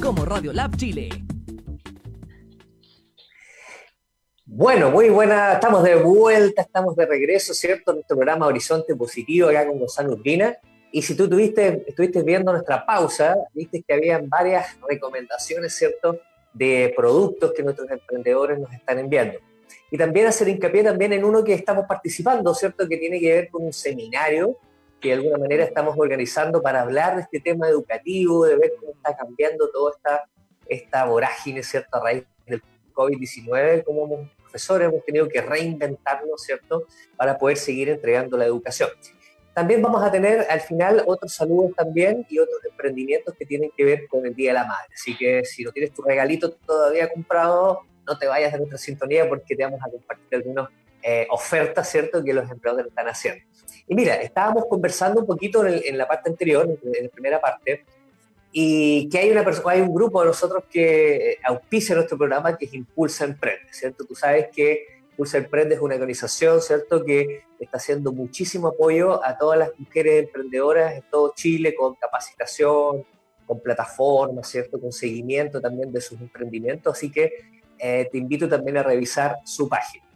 [0.00, 1.08] Como Radio Lab Chile.
[4.46, 7.92] Bueno, muy buena, estamos de vuelta, estamos de regreso, ¿cierto?
[7.92, 10.56] Nuestro programa Horizonte Positivo acá con Gonzalo Urbina.
[10.90, 16.18] Y si tú tuviste, estuviste viendo nuestra pausa, viste que habían varias recomendaciones, ¿cierto?
[16.52, 19.38] De productos que nuestros emprendedores nos están enviando.
[19.90, 22.88] Y también hacer hincapié también en uno que estamos participando, ¿cierto?
[22.88, 24.58] Que tiene que ver con un seminario
[25.02, 28.92] que de alguna manera estamos organizando para hablar de este tema educativo, de ver cómo
[28.92, 30.28] está cambiando toda esta,
[30.68, 31.98] esta vorágine, ¿cierto?
[31.98, 32.62] A raíz del
[32.94, 36.86] COVID-19, cómo profesores hemos tenido que reinventarnos, ¿cierto?,
[37.16, 38.90] para poder seguir entregando la educación.
[39.54, 43.84] También vamos a tener al final otros saludos también y otros emprendimientos que tienen que
[43.84, 44.88] ver con el Día de la Madre.
[44.94, 49.28] Así que si no tienes tu regalito todavía comprado, no te vayas de nuestra sintonía
[49.28, 50.70] porque te vamos a compartir algunas
[51.02, 53.44] eh, ofertas, ¿cierto?, que los empleadores están haciendo.
[53.92, 57.84] Y mira, estábamos conversando un poquito en, en la parte anterior, en la primera parte,
[58.50, 62.64] y que hay, una persona, hay un grupo de nosotros que auspicia nuestro programa que
[62.64, 64.06] es Impulsa Emprende, ¿cierto?
[64.06, 69.36] Tú sabes que Impulsa Emprende es una organización, ¿cierto?, que está haciendo muchísimo apoyo a
[69.36, 73.04] todas las mujeres emprendedoras en todo Chile con capacitación,
[73.46, 77.30] con plataformas, ¿cierto?, con seguimiento también de sus emprendimientos, así que
[77.78, 80.11] eh, te invito también a revisar su página.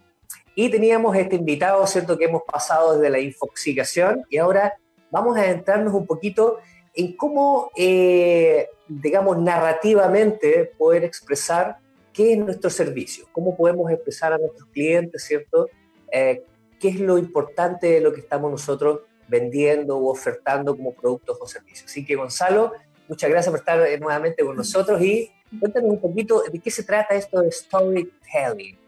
[0.58, 4.72] Y teníamos este invitado, ¿cierto?, que hemos pasado desde la infoxicación y ahora
[5.10, 6.58] vamos a adentrarnos un poquito
[6.94, 11.76] en cómo, eh, digamos, narrativamente poder expresar
[12.10, 15.68] qué es nuestro servicio, cómo podemos expresar a nuestros clientes, ¿cierto?
[16.10, 16.42] Eh,
[16.80, 21.46] qué es lo importante de lo que estamos nosotros vendiendo o ofertando como productos o
[21.46, 21.90] servicios.
[21.90, 22.72] Así que Gonzalo,
[23.08, 26.82] muchas gracias por estar eh, nuevamente con nosotros y cuéntanos un poquito de qué se
[26.82, 28.85] trata esto de storytelling.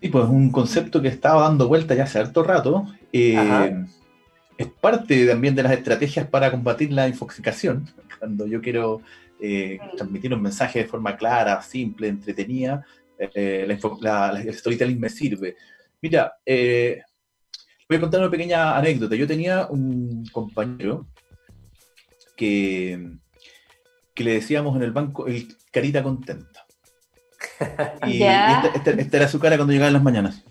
[0.00, 2.86] Sí, pues un concepto que estaba dando vuelta ya hace harto rato.
[3.12, 3.84] Eh,
[4.56, 7.88] es parte también de las estrategias para combatir la infoxicación.
[8.18, 9.00] Cuando yo quiero
[9.40, 12.84] eh, transmitir un mensaje de forma clara, simple, entretenida,
[13.18, 15.56] eh, el storytelling me sirve.
[16.02, 17.02] Mira, eh,
[17.88, 19.16] voy a contar una pequeña anécdota.
[19.16, 21.06] Yo tenía un compañero
[22.36, 23.16] que,
[24.14, 26.59] que le decíamos en el banco el carita contenta.
[28.06, 30.44] Y esta, esta era su cara cuando llegaba en las mañanas.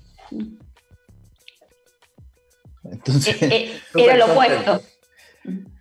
[2.84, 4.82] Entonces, eh, eh, era lo opuesto.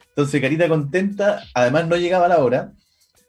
[0.08, 2.72] Entonces, Carita Contenta, además no llegaba a la hora,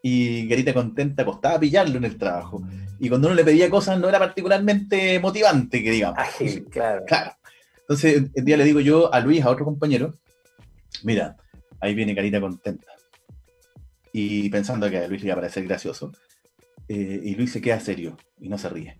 [0.01, 2.63] y Carita Contenta costaba pillarlo en el trabajo.
[2.99, 6.19] Y cuando uno le pedía cosas no era particularmente motivante, que digamos.
[6.71, 7.03] claro.
[7.05, 7.31] claro.
[7.81, 10.13] Entonces, el día le digo yo a Luis, a otro compañero,
[11.03, 11.37] mira,
[11.79, 12.87] ahí viene Carita Contenta.
[14.11, 16.11] Y pensando que a Luis le iba a parecer gracioso,
[16.89, 18.99] eh, y Luis se queda serio y no se ríe.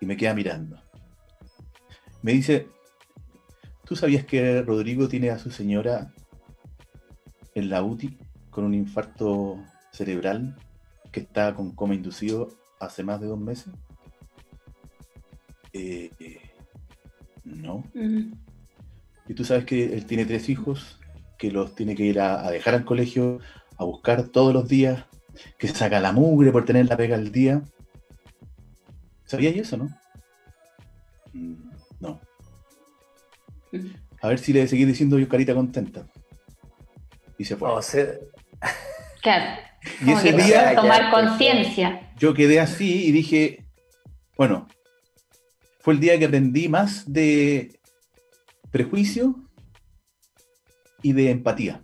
[0.00, 0.82] Y me queda mirando.
[2.22, 2.68] Me dice,
[3.86, 6.12] ¿Tú sabías que Rodrigo tiene a su señora
[7.54, 8.18] en la UTI
[8.50, 9.62] con un infarto
[9.92, 10.56] cerebral
[11.12, 12.48] que está con coma inducido
[12.80, 13.72] hace más de dos meses?
[15.72, 16.10] Eh,
[17.44, 17.84] no.
[19.28, 20.98] Y tú sabes que él tiene tres hijos,
[21.38, 23.38] que los tiene que ir a, dejar al colegio,
[23.78, 25.04] a buscar todos los días,
[25.58, 27.62] que saca la mugre por tener la pega al día.
[29.24, 29.88] ¿Sabías eso, no?
[31.32, 31.54] Mm,
[32.00, 32.20] no.
[34.20, 36.06] A ver si le seguí diciendo yo carita contenta.
[37.38, 37.70] Y se fue.
[39.22, 39.60] Claro.
[40.04, 40.74] Y ese día.
[40.74, 42.12] Tomar conciencia.
[42.16, 43.66] Yo quedé así y dije,
[44.36, 44.68] bueno,
[45.80, 47.78] fue el día que aprendí más de
[48.70, 49.36] prejuicio
[51.02, 51.82] y de empatía.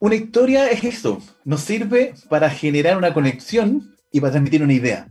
[0.00, 5.08] Una historia es eso, nos sirve para generar una conexión y para transmitir una idea.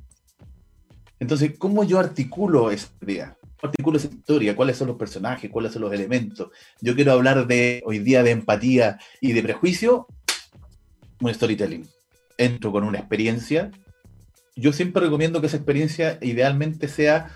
[1.20, 3.36] Entonces, ¿cómo yo articulo esa idea?
[3.60, 6.50] artículo esa historia, cuáles son los personajes, cuáles son los elementos.
[6.80, 10.06] Yo quiero hablar de hoy día de empatía y de prejuicio,
[11.22, 11.88] un storytelling.
[12.38, 13.72] Entro con una experiencia.
[14.56, 17.32] Yo siempre recomiendo que esa experiencia idealmente sea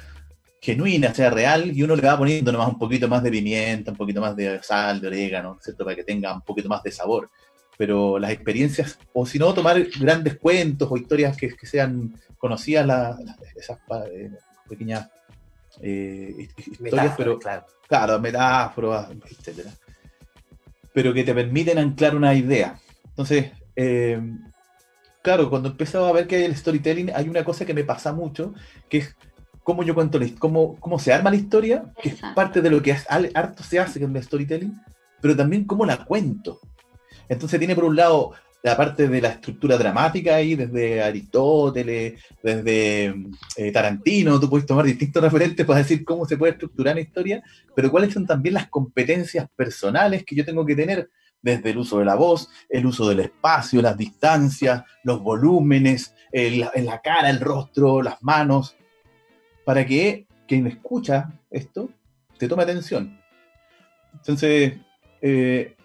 [0.62, 3.98] genuina, sea real, y uno le va poniendo nomás un poquito más de pimienta, un
[3.98, 5.84] poquito más de sal, de orégano, ¿cierto?
[5.86, 7.32] Para que tenga un poquito más de sabor.
[7.78, 13.18] Pero las experiencias, o si no, tomar grandes cuentos o historias que, sean conocidas,
[13.56, 13.80] esas
[14.12, 14.32] eh,
[14.68, 15.10] pequeñas
[15.82, 17.66] eh, historias, pero claro.
[17.88, 19.72] claro, metáforas, etcétera.
[20.94, 22.80] Pero que te permiten anclar una idea.
[23.10, 24.22] Entonces, eh,
[25.22, 28.14] claro, cuando empezaba a ver que hay el storytelling, hay una cosa que me pasa
[28.14, 28.54] mucho,
[28.90, 29.16] que es
[29.64, 32.96] cómo yo cuento, cómo, cómo se arma la historia, que es parte de lo que
[33.34, 34.80] harto se hace con el storytelling,
[35.22, 36.60] pero también cómo la cuento.
[37.30, 43.16] Entonces tiene por un lado la parte de la estructura dramática ahí, desde Aristóteles, desde
[43.58, 47.44] eh, Tarantino, tú puedes tomar distintos referentes para decir cómo se puede estructurar una historia,
[47.76, 51.10] pero cuáles son también las competencias personales que yo tengo que tener,
[51.42, 56.86] desde el uso de la voz, el uso del espacio, las distancias, los volúmenes, en
[56.86, 58.78] la cara, el rostro, las manos,
[59.66, 61.90] para que quien escucha esto
[62.38, 63.20] te tome atención.
[64.14, 64.74] Entonces,
[65.22, 65.76] eh,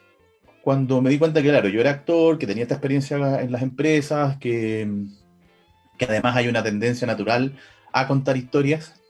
[0.67, 3.63] cuando me di cuenta que, claro, yo era actor, que tenía esta experiencia en las
[3.63, 5.05] empresas, que,
[5.97, 7.57] que además hay una tendencia natural
[7.93, 9.01] a contar historias,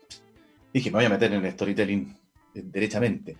[0.71, 2.15] dije, me voy a meter en el storytelling
[2.53, 3.37] derechamente.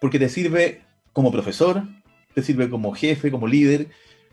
[0.00, 0.80] Porque te sirve
[1.12, 1.82] como profesor,
[2.34, 3.88] te sirve como jefe, como líder,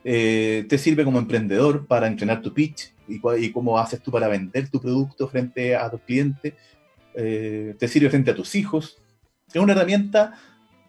[0.05, 4.29] eh, te sirve como emprendedor para entrenar tu pitch y, y, cómo haces tú para
[4.29, 6.53] vender tu producto frente a tus clientes,
[7.15, 8.95] eh, te sirve frente a tus hijos.
[9.53, 10.39] Es una herramienta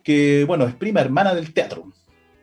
[0.04, 1.92] que, bueno, es prima hermana del teatro,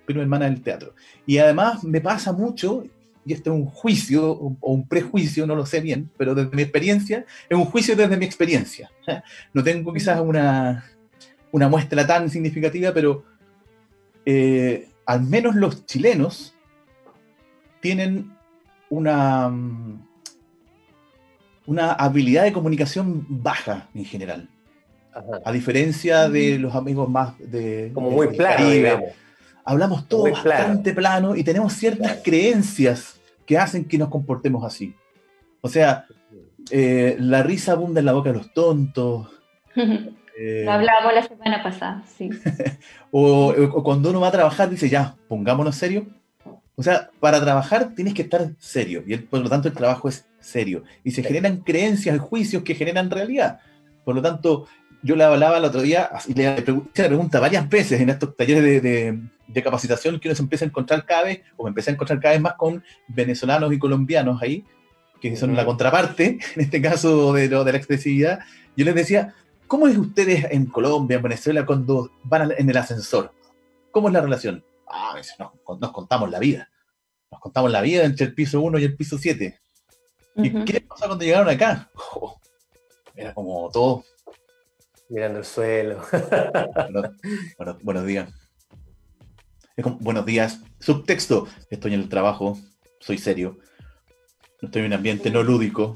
[0.08, 0.95] prima hermana del teatro.
[1.28, 2.86] Y además me pasa mucho,
[3.26, 6.64] y esto es un juicio o un prejuicio, no lo sé bien, pero desde mi
[6.64, 8.89] experiencia, es un juicio desde mi experiencia.
[9.53, 10.86] No tengo quizás una,
[11.51, 13.26] una muestra tan significativa, pero
[14.26, 16.55] eh, al menos los chilenos
[17.82, 18.32] tienen
[18.89, 19.51] una,
[21.66, 24.49] una habilidad de comunicación baja en general.
[25.43, 27.91] A diferencia de los amigos más de...
[27.93, 28.70] Como muy plano,
[29.68, 31.36] Hablamos todo bastante plano.
[31.36, 34.95] y tenemos ciertas creencias que hacen que nos comportemos así.
[35.59, 36.05] O sea,
[36.72, 39.28] eh, la risa abunda en la boca de los tontos.
[40.39, 42.30] Eh, Lo hablábamos la semana pasada, sí.
[43.11, 46.05] o, o, cuando uno va a trabajar dice, ya, pongámonos serio.
[46.76, 50.28] O sea, para trabajar tienes que estar serio y por lo tanto el trabajo es
[50.39, 50.84] serio.
[51.03, 53.61] Y se generan creencias y juicios que generan realidad.
[54.05, 54.68] Por lo tanto,
[55.04, 58.36] yo le hablaba el otro día y le hice la pregunta varias veces en estos
[58.36, 61.91] talleres de, de, capacitación que uno se empieza a encontrar cada vez, o me empecé
[61.91, 64.66] a encontrar cada vez más con venezolanos y colombianos ahí,
[65.22, 68.39] que son la contraparte, en este caso de, de la expresividad.
[68.76, 69.34] Yo les decía,
[69.68, 73.32] ¿cómo es ustedes en Colombia, en Venezuela, cuando van en el ascensor?
[73.91, 74.64] ¿Cómo es la relación?
[74.88, 76.70] Ah, nos, nos contamos la vida.
[77.32, 79.60] Nos contamos la vida entre el piso 1 y el piso 7.
[80.38, 81.89] ¿Y qué pasó cuando llegaron acá?
[82.14, 82.39] Oh,
[83.16, 84.04] era como todo.
[85.10, 86.01] Mirando el suelo.
[86.91, 87.12] bueno,
[87.58, 88.30] bueno, buenos días.
[89.76, 90.62] Es como, buenos días.
[90.80, 91.47] Subtexto.
[91.70, 92.58] Estoy en el trabajo.
[92.99, 93.60] Soy serio.
[94.62, 95.95] Estoy en un ambiente no lúdico.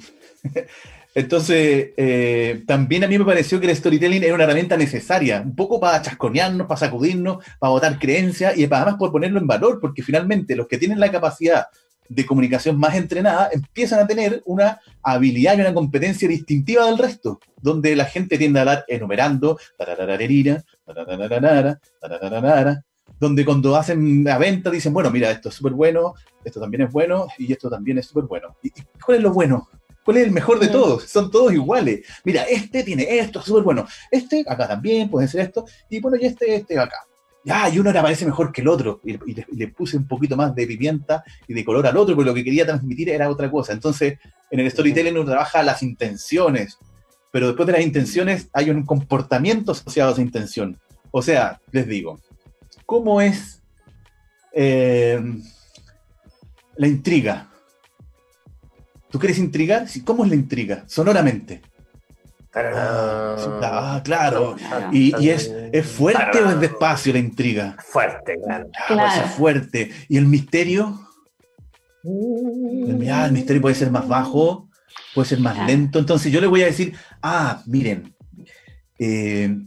[1.13, 5.55] Entonces, eh, también a mí me pareció que el storytelling era una herramienta necesaria, un
[5.55, 10.03] poco para chasconearnos, para sacudirnos, para votar creencias y además por ponerlo en valor, porque
[10.03, 11.65] finalmente los que tienen la capacidad
[12.13, 17.39] de comunicación más entrenada empiezan a tener una habilidad y una competencia distintiva del resto,
[17.61, 19.57] donde la gente tiende a hablar enumerando,
[23.19, 26.91] donde cuando hacen la venta dicen, bueno, mira, esto es súper bueno, esto también es
[26.91, 28.57] bueno y esto también es súper bueno.
[28.63, 28.71] ¿Y
[29.03, 29.69] cuál es lo bueno?
[30.03, 31.03] ¿Cuál es el mejor de todos?
[31.03, 32.01] Son todos iguales.
[32.25, 33.85] Mira, este tiene esto, súper bueno.
[34.09, 35.65] Este acá también puede ser esto.
[35.89, 36.97] Y bueno, y este, este acá.
[37.43, 39.01] Ya, y uno era parece mejor que el otro.
[39.03, 39.17] Y,
[39.55, 42.43] le, puse un poquito más de pimienta y de color al otro, porque lo que
[42.43, 43.73] quería transmitir era otra cosa.
[43.73, 44.19] Entonces,
[44.51, 46.77] en el storytelling uno trabaja las intenciones.
[47.31, 50.79] Pero después de las intenciones hay un comportamiento asociado a esa intención.
[51.11, 52.19] O sea, les digo,
[52.85, 53.61] ¿cómo es
[54.53, 55.19] eh,
[56.75, 57.49] la intriga?
[59.09, 59.87] ¿Tú quieres intrigar?
[60.05, 60.83] ¿Cómo es la intriga?
[60.87, 61.61] Sonoramente.
[62.53, 64.55] Ah, claro.
[64.91, 67.77] Y, es, es, fuerte o es despacio la intriga.
[67.79, 68.69] Fuerte, claro.
[68.87, 69.23] claro.
[69.23, 69.91] Es fuerte.
[70.09, 71.07] ¿Y el misterio?
[72.03, 74.69] El, el, misterio puede ser más bajo,
[75.13, 75.99] puede ser más lento.
[75.99, 78.13] Entonces yo le voy a decir, ah, miren,
[78.99, 79.57] eh,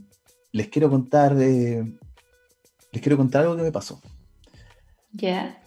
[0.53, 1.85] les quiero contar, eh,
[2.93, 4.01] les quiero contar algo que me pasó.
[5.13, 5.59] Ya.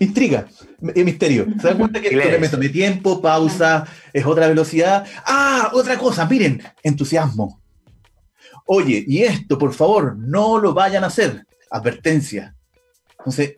[0.00, 0.46] Intriga,
[0.80, 1.46] misterio.
[1.60, 5.06] ¿Se dan cuenta que le meto mi tiempo, pausa, es otra velocidad?
[5.26, 7.60] Ah, otra cosa, miren, entusiasmo.
[8.66, 11.44] Oye, y esto, por favor, no lo vayan a hacer.
[11.70, 12.54] Advertencia.
[13.18, 13.56] Entonces,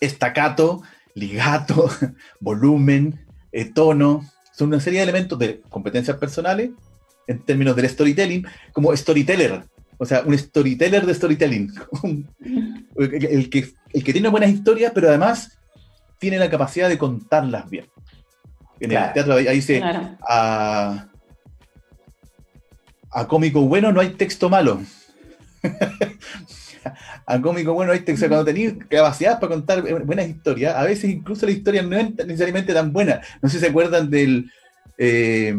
[0.00, 0.82] estacato,
[1.14, 1.90] ligato,
[2.40, 6.70] volumen, eh, tono, son una serie de elementos de competencias personales
[7.26, 9.64] en términos del storytelling, como storyteller.
[9.98, 11.72] O sea, un storyteller de storytelling.
[12.96, 15.58] el, que, el que tiene buenas historias, pero además
[16.18, 17.86] tiene la capacidad de contarlas bien.
[18.80, 19.82] En el teatro ahí dice,
[20.28, 21.06] a,
[23.28, 24.82] cómico bueno no hay texto malo.
[27.26, 28.28] a cómico bueno hay texto.
[28.28, 32.74] Cuando tenéis capacidad para contar buenas historias, a veces incluso la historia no es necesariamente
[32.74, 33.22] tan buena.
[33.40, 34.50] No sé si se acuerdan del
[34.98, 35.54] eh,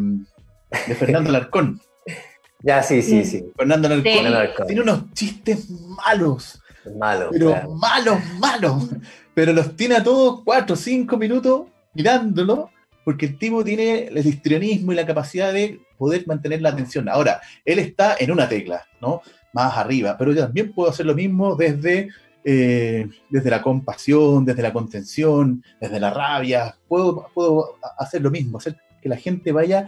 [0.87, 1.81] de Fernando Larcón.
[2.63, 3.45] Ya, sí, sí, sí.
[3.55, 4.65] Fernando Larcón.
[4.65, 6.59] Tiene unos chistes malos.
[6.97, 7.29] Malos.
[7.31, 8.89] Pero malos, malos
[9.37, 12.71] pero los tiene a todos cuatro o cinco minutos mirándolo,
[13.05, 17.07] porque el tipo tiene el histrionismo y la capacidad de poder mantener la atención.
[17.07, 19.21] Ahora, él está en una tecla, ¿no?
[19.53, 22.09] Más arriba, pero yo también puedo hacer lo mismo desde,
[22.43, 26.75] eh, desde la compasión, desde la contención, desde la rabia.
[26.87, 29.87] Puedo, puedo hacer lo mismo, hacer que la gente vaya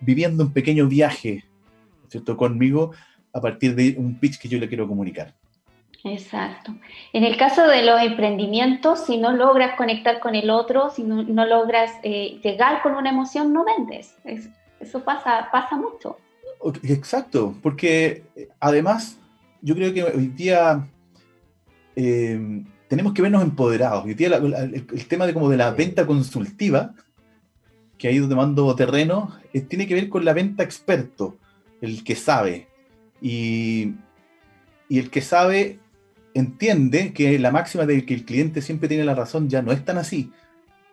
[0.00, 1.44] viviendo un pequeño viaje,
[2.08, 2.38] ¿cierto?
[2.38, 2.92] Conmigo
[3.34, 5.34] a partir de un pitch que yo le quiero comunicar.
[6.04, 6.74] Exacto.
[7.12, 11.22] En el caso de los emprendimientos, si no logras conectar con el otro, si no,
[11.44, 14.14] logras eh, llegar con una emoción, no vendes.
[14.24, 16.16] eso pasa, pasa mucho.
[16.82, 19.18] Exacto, porque eh, además
[19.60, 20.86] yo creo que hoy día
[21.96, 24.04] eh, tenemos que vernos empoderados.
[24.04, 26.94] Hoy día el, tema de como de la venta consultiva,
[27.96, 29.36] que ha ido tomando terreno,
[29.68, 31.36] tiene que ver con la venta experto,
[31.80, 32.68] el que sabe.
[33.20, 33.94] Y,
[34.88, 35.80] y el que sabe
[36.34, 39.84] entiende que la máxima de que el cliente siempre tiene la razón ya no es
[39.84, 40.30] tan así.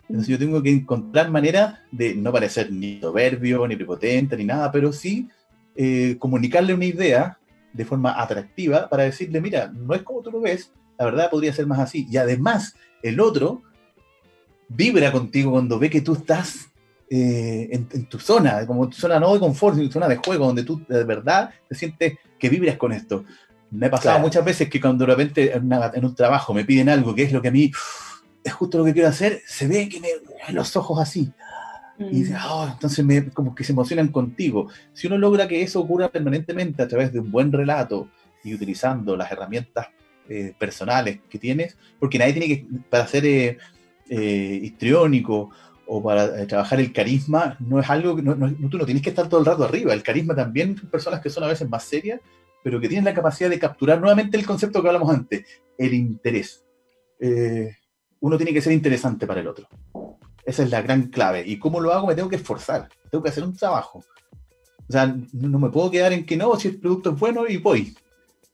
[0.07, 4.71] Entonces yo tengo que encontrar maneras de no parecer ni soberbio, ni prepotente, ni nada,
[4.71, 5.29] pero sí
[5.75, 7.37] eh, comunicarle una idea
[7.73, 11.53] de forma atractiva para decirle, mira, no es como tú lo ves, la verdad podría
[11.53, 12.07] ser más así.
[12.09, 13.63] Y además, el otro
[14.69, 16.69] vibra contigo cuando ve que tú estás
[17.09, 20.47] eh, en, tu zona, como tu zona no de confort, sino tu zona de juego,
[20.47, 23.25] donde tú de verdad te sientes que vibras con esto.
[23.75, 27.13] Me ha pasado muchas veces que cuando de repente en, un trabajo me piden algo
[27.13, 27.71] que es lo que a mí
[28.43, 30.09] es justo lo que quiero hacer, se ve que me
[30.53, 31.31] los ojos así.
[31.97, 32.35] Y mm.
[32.47, 34.69] oh", entonces me, como que se emocionan contigo.
[34.93, 38.09] Si uno logra que eso ocurra permanentemente a través de un buen relato
[38.43, 39.87] y utilizando las herramientas
[40.29, 43.57] eh, personales que tienes, porque nadie tiene que, para ser eh,
[44.09, 45.49] eh, histriónico
[45.87, 48.35] o para trabajar el carisma, no es algo que no,
[48.69, 49.93] tú no tienes que estar todo el rato arriba.
[49.93, 52.19] El carisma también, personas que son a veces más serias,
[52.65, 55.45] pero que tienen la capacidad de capturar nuevamente el concepto que hablamos antes,
[55.77, 56.65] el interés.
[57.19, 57.75] Eh,
[58.21, 59.67] uno tiene que ser interesante para el otro.
[60.43, 61.43] Esa es la gran clave.
[61.45, 62.07] ¿Y cómo lo hago?
[62.07, 64.03] Me tengo que esforzar, tengo que hacer un trabajo.
[64.89, 67.57] O sea, no, me puedo quedar en que no, si el producto es bueno y
[67.57, 67.95] voy.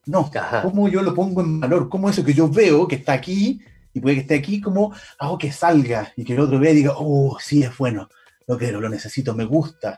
[0.05, 0.29] No,
[0.61, 1.87] ¿cómo yo lo pongo en valor?
[1.87, 3.61] ¿Cómo eso que yo veo que está aquí
[3.93, 6.75] y puede que esté aquí, cómo hago que salga y que el otro vea y
[6.75, 8.09] diga, oh, sí, es bueno,
[8.45, 9.97] lo quiero, lo necesito, me gusta.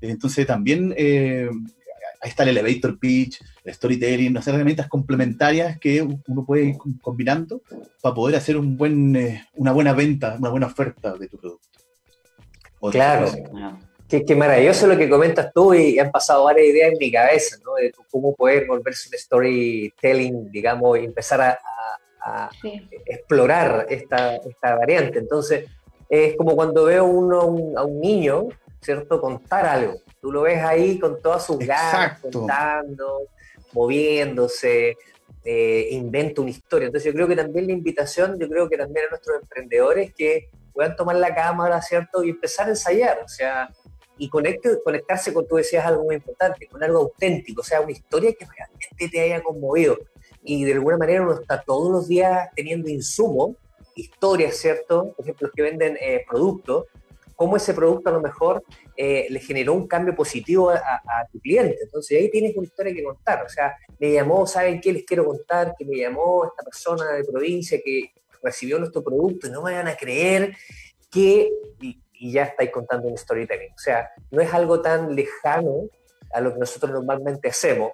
[0.00, 1.50] Entonces también eh,
[2.20, 7.62] ahí está el elevator pitch, el storytelling, hacer herramientas complementarias que uno puede ir combinando
[8.02, 11.68] para poder hacer un buen, eh, una buena venta, una buena oferta de tu producto.
[12.90, 13.30] claro.
[14.08, 17.74] Qué, maravilloso lo que comentas tú y han pasado varias ideas en mi cabeza, ¿no?
[17.74, 22.50] De cómo poder volverse un storytelling, digamos, y empezar a,
[23.06, 25.20] explorar esta, esta, variante.
[25.20, 25.66] Entonces,
[26.08, 27.40] es como cuando veo uno,
[27.76, 28.48] a un niño,
[28.80, 29.20] ¿cierto?
[29.20, 29.94] Contar algo.
[30.20, 33.28] Tú lo ves ahí con todas sus ganas, contando,
[33.72, 34.96] moviéndose,
[35.44, 36.86] eh, inventa una historia.
[36.86, 40.50] Entonces yo creo que también la invitación, yo creo que también a nuestros emprendedores que
[40.72, 42.22] puedan tomar la cámara, ¿cierto?
[42.22, 43.70] Y empezar a ensayar, o sea,
[44.18, 47.92] y conecte, conectarse con, tú decías algo muy importante, con algo auténtico, o sea, una
[47.92, 49.98] historia que realmente te haya conmovido.
[50.42, 53.56] Y de alguna manera uno está todos los días teniendo insumos,
[53.94, 55.14] historias, ¿cierto?
[55.16, 56.86] Por ejemplo, los que venden eh, productos,
[57.40, 58.62] cómo ese producto a lo mejor
[58.94, 61.78] eh, le generó un cambio positivo a, tu cliente.
[61.84, 63.42] Entonces ahí tienes una historia que contar.
[63.46, 65.74] O sea, me llamó, ¿saben qué les quiero contar?
[65.78, 68.12] Que me llamó esta persona de provincia que
[68.42, 70.54] recibió nuestro producto y no me van a creer
[71.10, 71.50] que...
[71.80, 71.98] Y,
[72.30, 73.72] ya estáis contando un storytelling.
[73.72, 75.88] O sea, no es algo tan lejano
[76.34, 77.92] a lo que nosotros normalmente hacemos.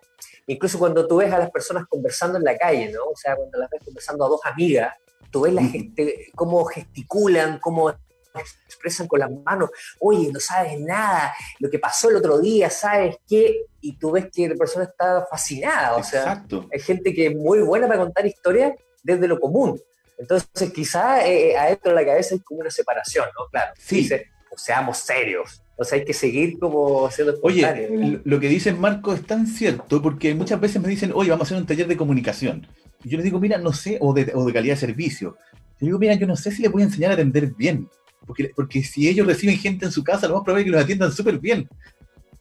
[0.49, 3.05] Incluso cuando tú ves a las personas conversando en la calle, ¿no?
[3.05, 4.93] O sea, cuando las ves conversando a dos amigas,
[5.31, 7.95] tú ves la gente, cómo gesticulan, cómo
[8.41, 9.71] expresan con las manos,
[10.01, 13.67] oye, no sabes nada, lo que pasó el otro día, ¿sabes qué?
[13.81, 17.61] Y tú ves que la persona está fascinada, o sea, hay gente que es muy
[17.61, 18.73] buena para contar historias
[19.03, 19.81] desde lo común.
[20.19, 23.47] Entonces, quizá eh, adentro de la cabeza hay como una separación, ¿no?
[23.51, 23.97] Claro, sí.
[23.97, 28.73] dice, o seamos serios, o sea, hay que seguir como siendo Oye, lo que dice
[28.73, 31.87] Marco es tan cierto porque muchas veces me dicen, oye, vamos a hacer un taller
[31.87, 32.67] de comunicación.
[33.05, 35.37] Y yo les digo, mira, no sé, o de, o de calidad de servicio.
[35.79, 37.89] Yo digo, mira, yo no sé si le voy a enseñar a atender bien.
[38.27, 41.13] Porque, si ellos reciben gente en su casa, lo más probable es que los atiendan
[41.13, 41.69] súper bien.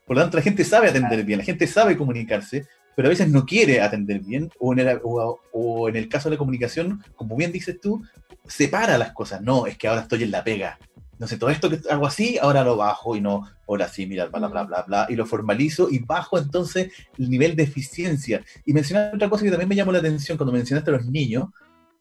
[0.06, 2.66] Por lo tanto, la gente sabe atender bien, la gente sabe comunicarse,
[2.96, 6.36] pero a veces no quiere atender bien, o en, el, o, en el caso de
[6.36, 8.04] la comunicación, como bien dices tú,
[8.48, 9.42] separa las cosas.
[9.42, 10.80] No, es que ahora estoy en la pega.
[11.18, 14.26] No sé, todo esto que hago así, ahora lo bajo y no, ahora sí, mira,
[14.26, 18.44] bla, bla, bla, bla, y lo formalizo y bajo entonces el nivel de eficiencia.
[18.66, 21.46] Y mencionar otra cosa que también me llamó la atención cuando mencionaste a los niños,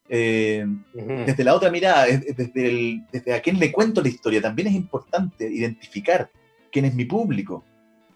[0.08, 4.74] eh, desde la otra mirada, desde, desde a quién le cuento la historia, también es
[4.74, 6.30] importante identificar
[6.70, 7.64] quién es mi público.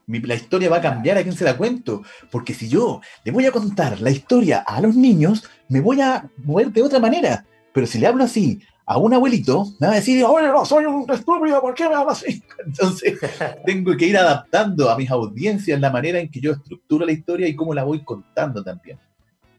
[0.07, 3.47] la historia va a cambiar a quién se la cuento, porque si yo le voy
[3.47, 7.45] a contar la historia a los niños, me voy a mover de otra manera.
[7.73, 10.87] Pero si le hablo así a un abuelito, me va a decir, oye, no, soy
[10.87, 12.43] un estúpido, ¿por qué me hablas así?
[12.67, 13.19] Entonces,
[13.67, 17.47] tengo que ir adaptando a mis audiencias la manera en que yo estructuro la historia
[17.47, 18.99] y cómo la voy contando también.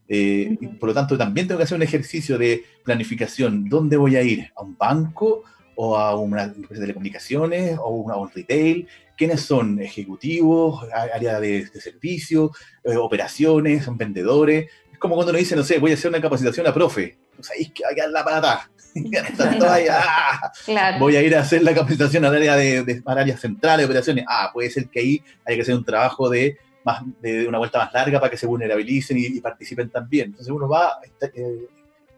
[0.10, 3.70] Eh, por lo tanto, también tengo que hacer un ejercicio de planificación.
[3.70, 4.52] ¿Dónde voy a ir?
[4.56, 5.44] ¿A un banco
[5.76, 8.88] o a una empresa de telecomunicaciones o a un retail?
[9.16, 10.84] ¿Quiénes son ejecutivos,
[11.14, 12.52] área de, de servicio,
[12.84, 14.68] eh, operaciones, son vendedores?
[14.92, 17.18] Es como cuando uno dice, no sé, voy a hacer una capacitación a profe.
[17.40, 18.70] O sea, es que hay la pata.
[19.92, 20.52] ¡ah!
[20.66, 21.00] Claro.
[21.00, 23.86] Voy a ir a hacer la capacitación al área de, de- al área central de
[23.86, 24.26] operaciones.
[24.28, 27.80] Ah, puede ser que ahí haya que hacer un trabajo de, más, de una vuelta
[27.80, 30.28] más larga para que se vulnerabilicen y, y participen también.
[30.28, 31.68] Entonces uno va esta- eh,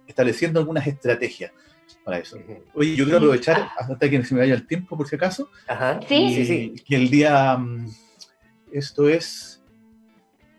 [0.07, 1.51] estableciendo algunas estrategias
[2.03, 2.37] para eso.
[2.73, 5.49] Oye, yo quiero aprovechar hasta que se me vaya el tiempo, por si acaso.
[5.67, 5.99] Ajá.
[6.07, 6.15] Sí.
[6.15, 6.83] y Sí, sí.
[6.87, 7.57] Que el día.
[7.57, 7.87] mm,
[8.71, 9.61] Esto es.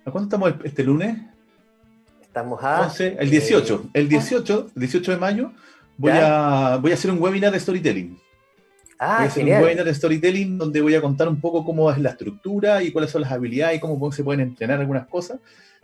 [0.05, 1.17] ¿A cuándo estamos este lunes?
[2.23, 2.83] Estamos a.
[2.83, 3.91] 11, el 18.
[3.95, 5.53] El 18, el 18 de mayo,
[5.97, 6.75] voy Ya.
[6.75, 8.19] a, voy a hacer un webinar de storytelling.
[9.05, 9.59] Ah, hacer genial.
[9.59, 12.93] un webinar de storytelling donde voy a contar un poco cómo es la estructura y
[12.93, 15.41] cuáles son las habilidades y cómo se pueden entrenar algunas cosas.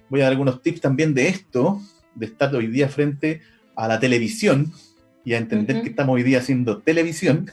[0.09, 1.81] Voy a dar algunos tips también de esto,
[2.15, 3.41] de estar hoy día frente
[3.75, 4.73] a la televisión
[5.25, 5.83] y a entender Ujú.
[5.83, 7.51] que estamos hoy día haciendo televisión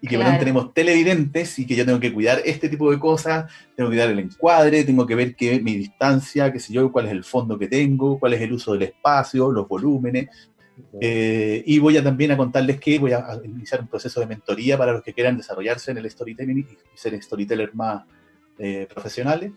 [0.00, 0.24] y que Claro.
[0.24, 3.96] perdón, tenemos televidentes y que yo tengo que cuidar este tipo de cosas, tengo que
[3.96, 7.24] cuidar el encuadre, tengo que ver que mi distancia, qué sé yo, cuál es el
[7.24, 10.28] fondo que tengo, cuál es el uso del espacio, los volúmenes.
[11.00, 14.76] Eh, y voy a también a contarles que voy a iniciar un proceso de mentoría
[14.76, 16.66] para los que quieran desarrollarse en el storytelling y
[16.98, 18.04] ser storytellers más
[18.58, 19.52] eh, profesionales.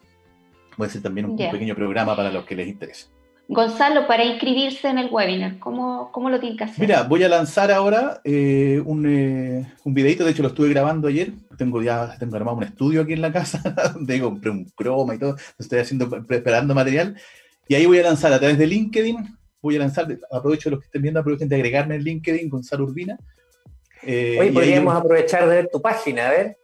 [0.77, 1.51] Voy a hacer también un, un Ya.
[1.51, 3.07] pequeño programa para los que les interese.
[3.49, 6.81] Gonzalo, para inscribirse en el webinar, ¿cómo, cómo lo tiene que hacer?
[6.81, 11.07] Mira, voy a lanzar ahora eh, un, eh, un videito, de hecho lo estuve grabando
[11.07, 13.61] ayer, tengo ya tengo armado un estudio aquí en la casa,
[13.93, 17.15] donde compré un croma y todo, estoy haciendo, preparando material,
[17.69, 20.85] y ahí voy a lanzar a través de LinkedIn, voy a lanzar, aprovecho los que
[20.85, 23.17] estén viendo, aprovechen de agregarme en LinkedIn, Gonzalo Urbina.
[24.03, 26.57] Eh, ahí- podríamos aprovechar de ver tu página, a ver.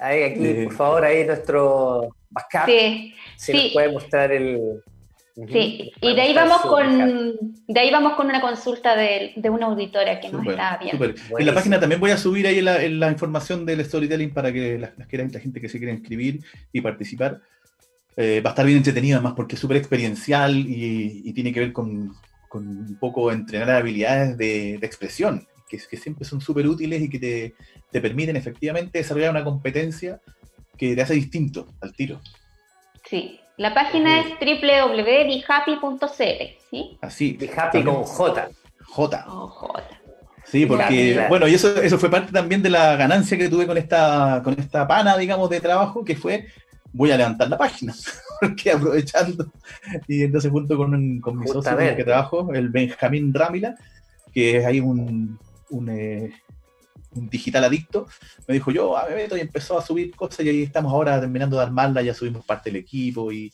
[0.00, 2.66] Ahí, aquí, Eh, por favor, ahí nuestro backup.
[2.66, 3.62] Sí, Si sí.
[3.64, 4.82] nos puede mostrar el.
[5.36, 7.40] Sí, nos y de ahí vamos con backup.
[7.68, 11.06] de ahí vamos con una consulta de, de una auditora que nos Súper, está viendo.
[11.06, 11.40] súper.
[11.40, 14.92] En la página también voy a subir ahí la, información del storytelling para que la,
[14.96, 16.40] las quiera- la gente que se quiera inscribir
[16.72, 17.40] y participar.
[18.16, 21.58] Eh, va a estar bien entretenido además porque es súper experiencial y, y tiene que
[21.60, 22.14] ver con,
[22.48, 27.10] con un poco entrenar habilidades de, de expresión, que, que siempre son súper útiles y
[27.10, 27.54] que te,
[27.90, 30.20] te permiten efectivamente desarrollar una competencia
[30.76, 32.20] que te hace distinto al tiro.
[33.08, 36.98] Sí, la página es www.bihappy.cl, ¿sí?
[37.00, 37.38] Así.
[37.56, 38.48] Happy con J.
[38.86, 39.24] J.
[39.28, 39.82] Oh, J.
[40.46, 41.28] Sí, porque, Claro.
[41.30, 44.54] bueno, y eso, eso fue parte también de la ganancia que tuve con esta, con
[44.58, 46.46] esta pana, digamos, de trabajo, que fue,
[46.96, 47.92] voy a levantar la página,
[48.40, 49.52] porque aprovechando,
[50.08, 53.74] y entonces junto con, un- con mi socio con el que trabajo, el Benjamín Rámila,
[54.32, 55.38] que es ahí un,
[55.70, 56.32] un, eh,
[57.16, 58.06] un digital adicto,
[58.46, 61.20] me dijo, yo a me meto y empezó a subir cosas y ahí estamos ahora
[61.20, 63.52] terminando de armarla, ya subimos parte del equipo y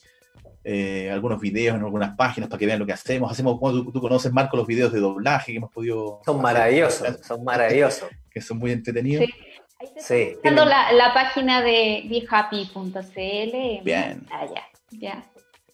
[0.63, 3.33] eh, algunos videos en algunas páginas para que vean lo que hacemos.
[3.33, 6.21] Hacemos, bueno, tú, tú conoces, Marco, los videos de doblaje que hemos podido...
[6.27, 8.09] Son maravillosos, son maravillosos.
[8.31, 9.25] Que son muy entretenidos.
[9.25, 9.33] Sí.
[9.81, 13.85] Usando la, la página de behappy.cl.
[13.85, 14.27] Bien.
[14.31, 14.47] Ah,
[14.91, 15.25] ya.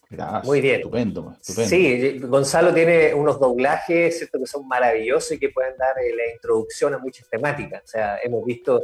[0.09, 0.45] Gracias.
[0.45, 0.75] Muy bien.
[0.75, 1.69] Estupendo, estupendo.
[1.69, 4.39] Sí, Gonzalo tiene unos doblajes ¿cierto?
[4.39, 7.83] que son maravillosos y que pueden dar eh, la introducción a muchas temáticas.
[7.83, 8.81] O sea, hemos visto,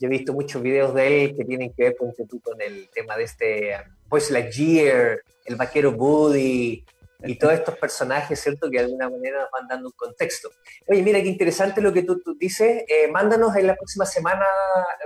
[0.00, 3.16] yo he visto muchos videos de él que tienen que ver tú, con el tema
[3.16, 6.84] de este um, Voice Lightyear, el vaquero Woody
[7.24, 8.70] y todos estos personajes, ¿cierto?
[8.70, 10.50] Que de alguna manera nos van dando un contexto.
[10.88, 12.84] Oye, mira qué interesante lo que tú, tú dices.
[12.88, 14.44] Eh, mándanos en la próxima semana,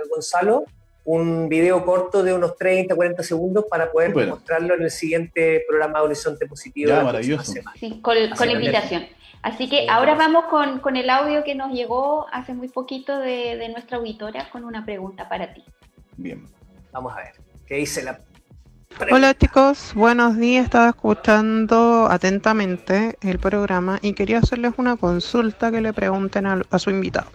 [0.09, 0.65] Gonzalo,
[1.05, 4.27] un video corto de unos 30, 40 segundos para poder Súper.
[4.27, 6.89] mostrarlo en el siguiente programa Horizonte Positivo.
[6.89, 7.51] Ya, de la próxima maravilloso.
[7.53, 7.77] semana.
[7.79, 9.07] Sí, con, con la invitación.
[9.41, 13.55] Así que ahora vamos con, con el audio que nos llegó hace muy poquito de,
[13.55, 15.63] de nuestra auditora con una pregunta para ti.
[16.17, 16.45] Bien.
[16.91, 17.33] Vamos a ver.
[17.67, 18.19] ¿Qué dice la
[19.11, 20.63] Hola chicos, buenos días.
[20.65, 26.89] Estaba escuchando atentamente el programa y quería hacerles una consulta que le pregunten a, su
[26.89, 27.27] invitado.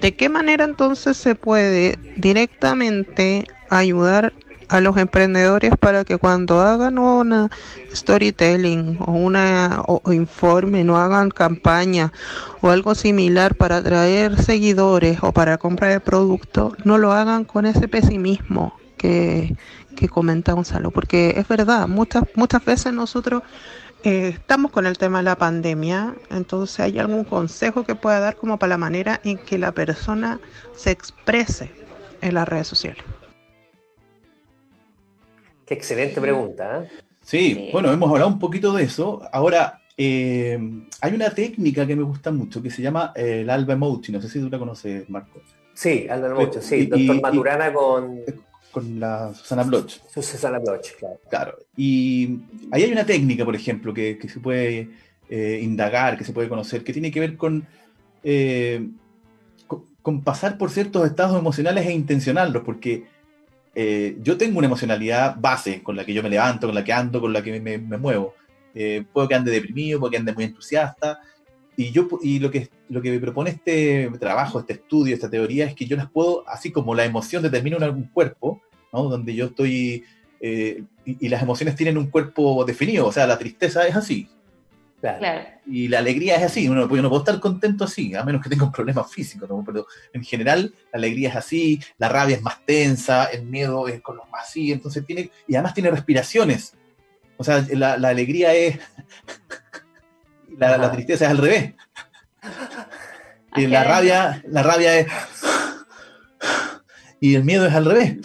[0.00, 4.34] ¿De qué manera entonces se puede directamente ayudar
[4.68, 7.50] a los emprendedores para que cuando hagan una
[7.92, 12.12] storytelling o una o- informe, no hagan campaña
[12.60, 17.66] o algo similar para atraer seguidores o para compra de producto, no lo hagan con
[17.66, 19.54] ese pesimismo que,
[19.94, 23.42] que comenta Gonzalo, porque es verdad, muchas, muchas veces nosotros
[24.02, 28.36] eh, estamos con el tema de la pandemia, entonces hay algún consejo que pueda dar
[28.36, 30.40] como para la manera en que la persona
[30.76, 31.70] se exprese
[32.20, 33.02] en las redes sociales.
[35.66, 36.82] Qué excelente pregunta.
[36.84, 36.88] ¿eh?
[37.22, 39.22] Sí, bueno, hemos hablado un poquito de eso.
[39.32, 40.58] Ahora, eh,
[41.00, 44.12] hay una técnica que me gusta mucho que se llama eh, el Alba Emoji.
[44.12, 45.40] No sé si tú la conoces, Marco.
[45.72, 46.74] Sí, Alba mucho, sí.
[46.76, 48.20] Y- Doctor y- Maturana con,
[48.74, 50.00] Con la Susana Bloch.
[50.12, 51.20] Susana Bloch, claro.
[51.30, 51.58] Claro.
[51.76, 52.40] Y
[52.72, 54.90] ahí hay una técnica, por ejemplo, que, que se puede
[55.30, 57.64] eh, indagar, que se puede conocer, que tiene que ver con,
[58.24, 58.88] eh,
[59.68, 63.04] co- con pasar por ciertos estados emocionales e intencionarlos, porque
[63.76, 66.92] eh, yo tengo una emocionalidad base con la que yo me levanto, con la que
[66.92, 68.34] ando, con la que me, me muevo.
[68.74, 71.20] Eh, puedo que ande deprimido, puedo que ande muy entusiasta,
[71.76, 75.66] y, yo, y lo, que, lo que me propone este trabajo, este estudio, esta teoría,
[75.66, 78.62] es que yo las puedo, así como la emoción determina un cuerpo,
[78.92, 79.04] ¿no?
[79.04, 80.04] donde yo estoy,
[80.40, 84.28] eh, y, las emociones tienen un cuerpo definido, o sea, la tristeza es así.
[85.66, 88.48] Y la alegría es así, uno, yo no puedo estar contento así, a menos que
[88.48, 89.62] tenga un problema físico, ¿no?
[89.66, 94.00] pero en general la alegría es así, la rabia es más tensa, el miedo es
[94.00, 96.74] con los más así, entonces tiene, y además tiene respiraciones.
[97.36, 98.78] O sea, la, la alegría es
[100.58, 101.74] la, tristeza es al revés.
[103.56, 105.06] Y la rabia, la rabia es.
[107.20, 108.16] Y el miedo es al revés.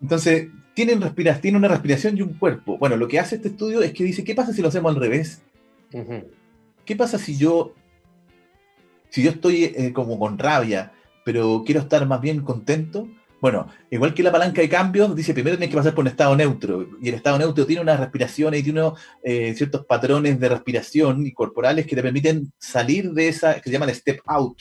[0.00, 2.78] Entonces, tienen respiras, tiene una respiración y un cuerpo.
[2.78, 5.00] Bueno, lo que hace este estudio es que dice, ¿qué pasa si lo hacemos al
[5.00, 5.42] revés?
[6.84, 7.74] ¿Qué pasa si yo,
[9.10, 10.92] si yo estoy eh, como con rabia,
[11.24, 13.08] pero quiero estar más bien contento?
[13.40, 16.36] Bueno, igual que la palanca de cambios, dice primero tienes que pasar por un estado
[16.36, 16.86] neutro.
[17.00, 21.26] Y el estado neutro tiene unas respiraciones y tiene unos, eh, ciertos patrones de respiración
[21.26, 24.58] y corporales que te permiten salir de esa, que se llama el step out.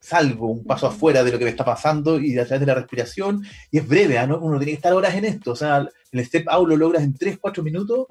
[0.00, 2.74] Salgo un paso afuera de lo que me está pasando y a través de la
[2.74, 3.44] respiración.
[3.72, 4.38] Y es breve, ¿no?
[4.38, 5.52] uno tiene que estar horas en esto.
[5.52, 8.06] O sea, el step out lo logras en 3, 4 minutos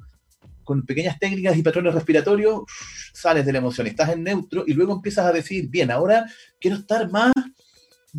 [0.65, 2.63] con pequeñas técnicas y patrones respiratorios,
[3.13, 6.25] sales de la emoción, estás en neutro y luego empiezas a decir, bien, ahora
[6.59, 7.31] quiero estar más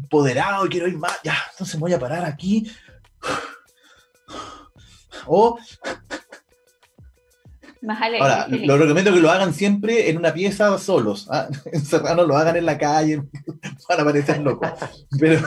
[0.02, 2.70] empoderado y quiero ir más, ya, entonces voy a parar aquí.
[5.26, 5.58] O
[8.20, 11.28] Ahora, lo recomiendo que lo hagan siempre en una pieza solos.
[11.30, 11.48] ¿ah?
[11.72, 13.22] Encerrados lo hagan en la calle,
[13.88, 14.70] para parecer locos.
[15.18, 15.40] Pero,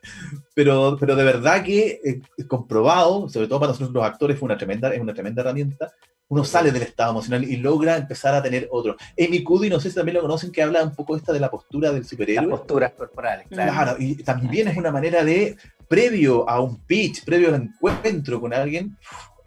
[0.54, 2.00] pero, pero de verdad que
[2.36, 5.92] es comprobado, sobre todo para nosotros los actores, fue una tremenda, es una tremenda herramienta
[6.28, 8.96] uno sale del estado emocional y logra empezar a tener otro.
[9.18, 11.50] Amy Cuddy, no sé si también lo conocen, que habla un poco esta de la
[11.50, 12.46] postura del superhéroe.
[12.46, 13.70] Las posturas corporales, claro.
[13.70, 15.58] Claro, y también es una manera de,
[15.92, 18.96] previo a un pitch, previo al encuentro con alguien,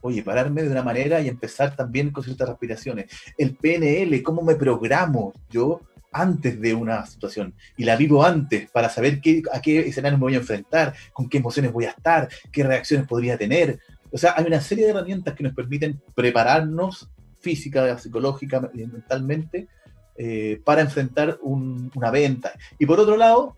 [0.06, 3.06] oye, pararme de una manera y empezar también con ciertas respiraciones.
[3.38, 5.82] El PNL, cómo me programo yo
[6.12, 10.24] antes de una situación y la vivo antes para saber qué, a qué escenario me
[10.24, 13.80] voy a enfrentar, con qué emociones voy a estar, qué reacciones podría tener.
[14.12, 17.10] O sea, hay una serie de herramientas que nos permiten prepararnos
[17.42, 19.68] física, psicológica y mentalmente
[20.16, 22.54] eh, para enfrentar una venta.
[22.80, 23.58] Y por otro lado,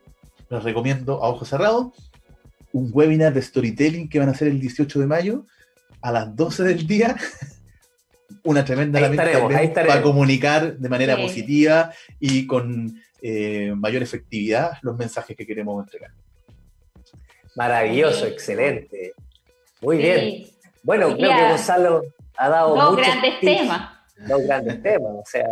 [0.49, 1.91] les recomiendo a ojos cerrados
[2.71, 5.45] un webinar de storytelling que van a hacer el 18 de mayo
[6.07, 7.15] a las 12 del día.
[8.43, 15.35] una tremenda herramienta para comunicar de manera positiva y con eh, mayor efectividad los mensajes
[15.35, 16.11] que queremos entregar.
[17.55, 19.13] Maravilloso, excelente.
[19.81, 20.47] Muy bien.
[20.81, 22.03] Bueno, creo que Gonzalo
[22.37, 23.91] ha dado dos grandes temas.
[24.27, 25.45] Dos grandes temas, o sea,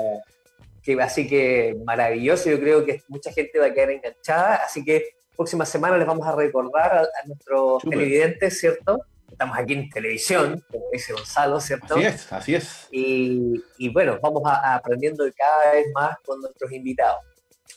[0.81, 2.49] que, así que maravilloso.
[2.49, 5.03] Yo creo que mucha gente va a quedar enganchada, así que
[5.35, 9.01] próxima semana les vamos a recordar a, nuestros televidentes, ¿cierto?
[9.35, 11.95] Estamos aquí en televisión, como dice Gonzalo, ¿cierto?
[11.95, 12.87] Así es, así es.
[12.89, 17.19] Y, bueno, vamos a, aprendiendo cada vez más con nuestros invitados.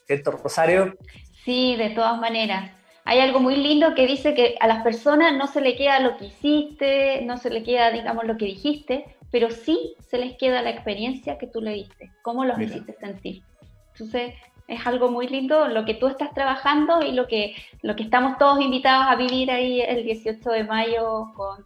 [0.07, 0.97] ¿Cierto, Rosario?
[1.45, 2.71] Sí, de todas maneras
[3.05, 6.17] hay algo muy lindo que dice que a las personas no se le queda lo
[6.17, 10.63] que hiciste, no se le queda, digamos, lo que dijiste, pero sí se les queda
[10.63, 13.43] la experiencia que tú le diste, cómo los hiciste sentir.
[13.95, 14.35] Entonces,
[14.69, 18.39] es algo muy lindo lo que tú estás trabajando y lo que, lo que estamos
[18.39, 21.65] todos invitados a vivir ahí el 18 de mayo con,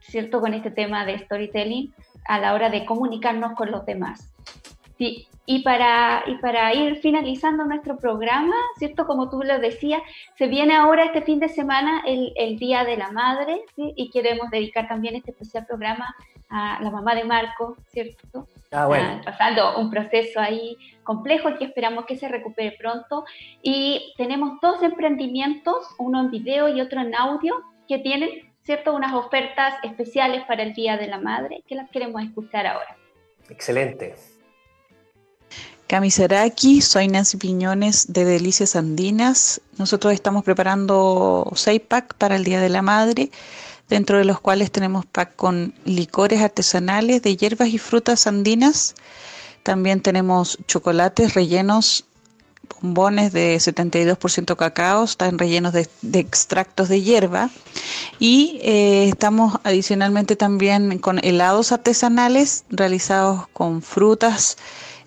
[0.00, 0.40] ¿cierto?
[0.40, 1.92] con este tema de storytelling
[2.24, 4.32] a la hora de comunicarnos con los demás.
[4.96, 9.06] Sí, y para, y para ir finalizando nuestro programa, ¿cierto?
[9.06, 10.00] Como tú lo decías,
[10.36, 13.92] se viene ahora este fin de semana el, el Día de la Madre, ¿sí?
[13.94, 16.14] Y queremos dedicar también este especial programa
[16.48, 18.48] a la mamá de Marco, ¿cierto?
[18.76, 19.08] Ah, bueno.
[19.08, 23.24] Ah, pasando un proceso ahí complejo y que esperamos que se recupere pronto.
[23.62, 27.54] Y tenemos dos emprendimientos, uno en video y otro en audio,
[27.88, 28.28] que tienen,
[28.64, 28.94] ¿cierto?
[28.94, 32.98] Unas ofertas especiales para el Día de la Madre, que las queremos escuchar ahora.
[33.48, 34.14] Excelente.
[35.86, 39.62] Camiseraki, soy Nancy Piñones de Delicias Andinas.
[39.78, 43.30] Nosotros estamos preparando seis packs para el Día de la Madre,
[43.88, 48.94] dentro de los cuales tenemos pack con licores artesanales de hierbas y frutas andinas.
[49.62, 52.04] También tenemos chocolates rellenos,
[52.80, 57.50] bombones de 72% cacao, están rellenos de, extractos de hierba.
[58.18, 64.56] Y eh, estamos adicionalmente también con helados artesanales realizados con frutas.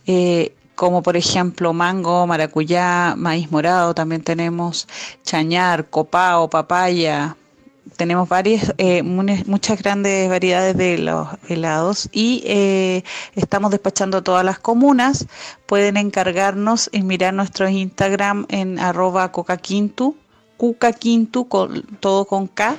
[0.07, 4.87] Eh, como por ejemplo mango, maracuyá, maíz morado, también tenemos
[5.23, 7.35] chañar, copao, papaya,
[7.95, 13.03] tenemos varias, eh, muchas grandes variedades de los helados y eh,
[13.35, 15.27] estamos despachando a todas las comunas.
[15.65, 20.15] Pueden encargarnos y mirar nuestro Instagram en arroba cocaquintu,
[20.57, 22.77] cucaquintu, con, todo con K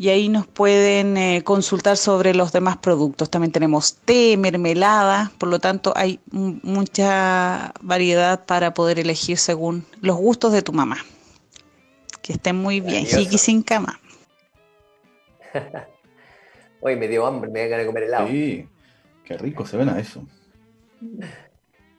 [0.00, 3.28] y ahí nos pueden eh, consultar sobre los demás productos.
[3.28, 10.16] También tenemos té, mermelada, por lo tanto hay mucha variedad para poder elegir según los
[10.16, 10.96] gustos de tu mamá.
[12.22, 13.99] Que estén muy bien, Jiki sin cama.
[16.80, 18.28] Hoy me dio hambre, me voy a comer helado.
[18.28, 18.68] Sí,
[19.24, 20.26] qué rico se ven a eso.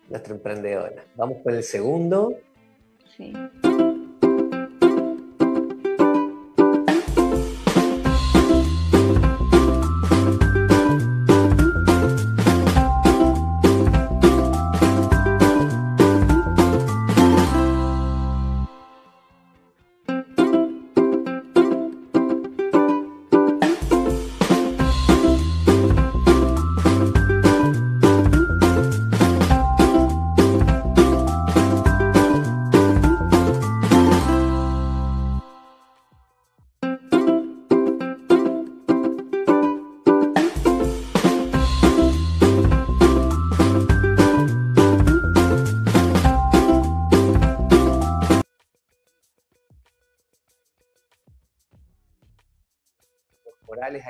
[0.10, 0.96] Nuestro emprendedor.
[1.16, 2.36] Vamos con el segundo.
[3.16, 3.34] Sí.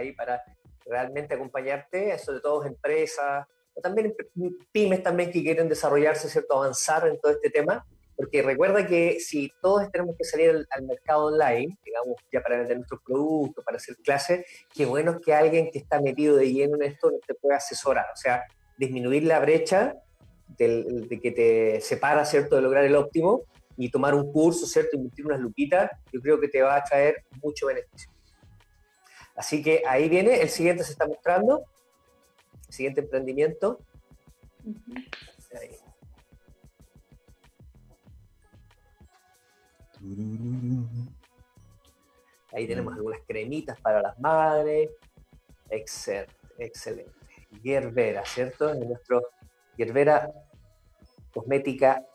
[0.01, 0.41] Ahí para
[0.85, 4.13] realmente acompañarte, sobre todo empresas, o también
[4.71, 6.55] pymes también que quieren desarrollarse, ¿cierto?
[6.55, 7.85] Avanzar en todo este tema,
[8.15, 12.77] porque recuerda que si todos tenemos que salir al, mercado online, digamos, ya para vender
[12.77, 16.83] nuestros productos, para hacer clases, qué bueno que alguien que está metido de lleno en
[16.83, 18.43] esto te pueda asesorar, o sea,
[18.77, 19.95] disminuir la brecha
[20.57, 23.43] de que te separa, ¿cierto?, de lograr el óptimo
[23.77, 27.23] y tomar un curso, ¿cierto?, invertir unas luquitas, yo creo que te va a traer
[27.41, 28.11] mucho beneficio.
[29.35, 31.63] Así que ahí viene, el siguiente se está mostrando,
[32.67, 33.79] el siguiente emprendimiento.
[42.53, 42.67] Ahí.
[42.67, 44.89] tenemos algunas cremitas para las madres.
[45.69, 47.11] Excelente, excelente.
[47.63, 48.69] Gerbera, ¿cierto?
[48.69, 49.21] Es nuestro
[49.77, 50.31] Gerbera
[51.33, 52.05] Cosmética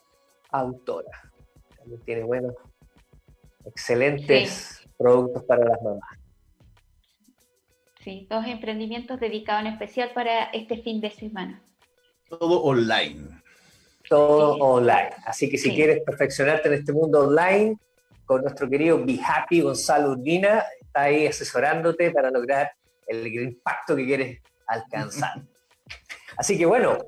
[0.51, 1.33] Autora.
[1.77, 2.55] También tiene buenos,
[3.65, 6.16] excelentes productos para las mamás.
[8.07, 11.61] Sí, dos emprendimientos dedicados en especial para este fin de semana.
[12.29, 13.43] Todo online.
[14.09, 15.11] Todo online.
[15.25, 17.77] Así que si quieres perfeccionarte en este mundo online,
[18.25, 22.71] con nuestro querido Be Happy Gonzalo Urbina, está ahí asesorándote para lograr
[23.09, 25.43] el impacto que quieres alcanzar.
[26.37, 26.99] Así que bueno,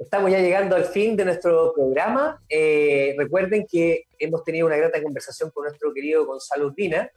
[0.00, 2.42] estamos ya llegando al fin de nuestro programa.
[2.48, 7.08] Eh, recuerden que hemos tenido una grata conversación con nuestro querido Gonzalo Urbina,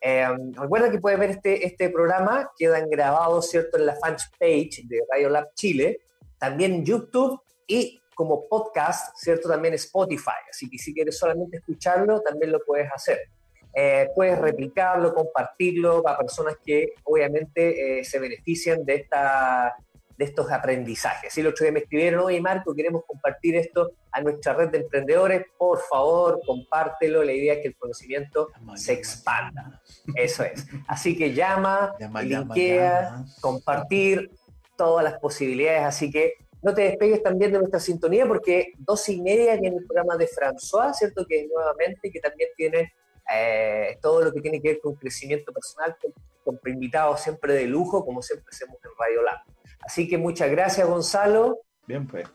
[0.00, 5.02] eh, recuerda que puedes ver este, este programa, quedan grabados, ¿cierto?, en la fanpage de
[5.10, 6.00] Radio Lab Chile,
[6.38, 10.40] también en YouTube y como podcast, ¿cierto?, también Spotify.
[10.50, 13.18] Así que si quieres solamente escucharlo, también lo puedes hacer.
[13.74, 19.76] Eh, puedes replicarlo, compartirlo para personas que obviamente eh, se benefician de esta
[20.18, 21.32] de estos aprendizajes.
[21.32, 24.78] Si el otro día me escribieron, oye Marco, queremos compartir esto a nuestra red de
[24.78, 27.22] emprendedores, por favor, compártelo.
[27.22, 29.80] La idea es que el conocimiento se expanda.
[30.16, 30.66] Eso es.
[30.88, 34.32] Así que llama, linkea, compartir
[34.76, 35.84] todas las posibilidades.
[35.84, 39.86] Así que no te despegues también de nuestra sintonía porque dos y media viene el
[39.86, 41.24] programa de François, ¿cierto?
[41.26, 42.92] Que es nuevamente, que también tiene
[43.32, 46.12] eh, todo lo que tiene que ver con crecimiento personal, con,
[46.42, 49.57] con invitados siempre de lujo, como siempre hacemos en Radio Lab.
[49.80, 51.58] Así que muchas gracias, Gonzalo.
[51.86, 52.28] Bien, pues.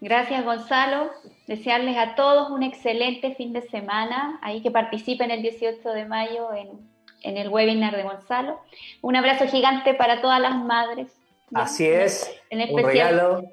[0.00, 1.10] Gracias, Gonzalo.
[1.48, 4.38] Desearles a todos un excelente fin de semana.
[4.42, 8.60] Ahí que participen el 18 de mayo en, el webinar de Gonzalo.
[9.02, 11.12] Un abrazo gigante para todas las madres.
[11.52, 12.32] Así es.
[12.50, 13.52] En especial, un regalo.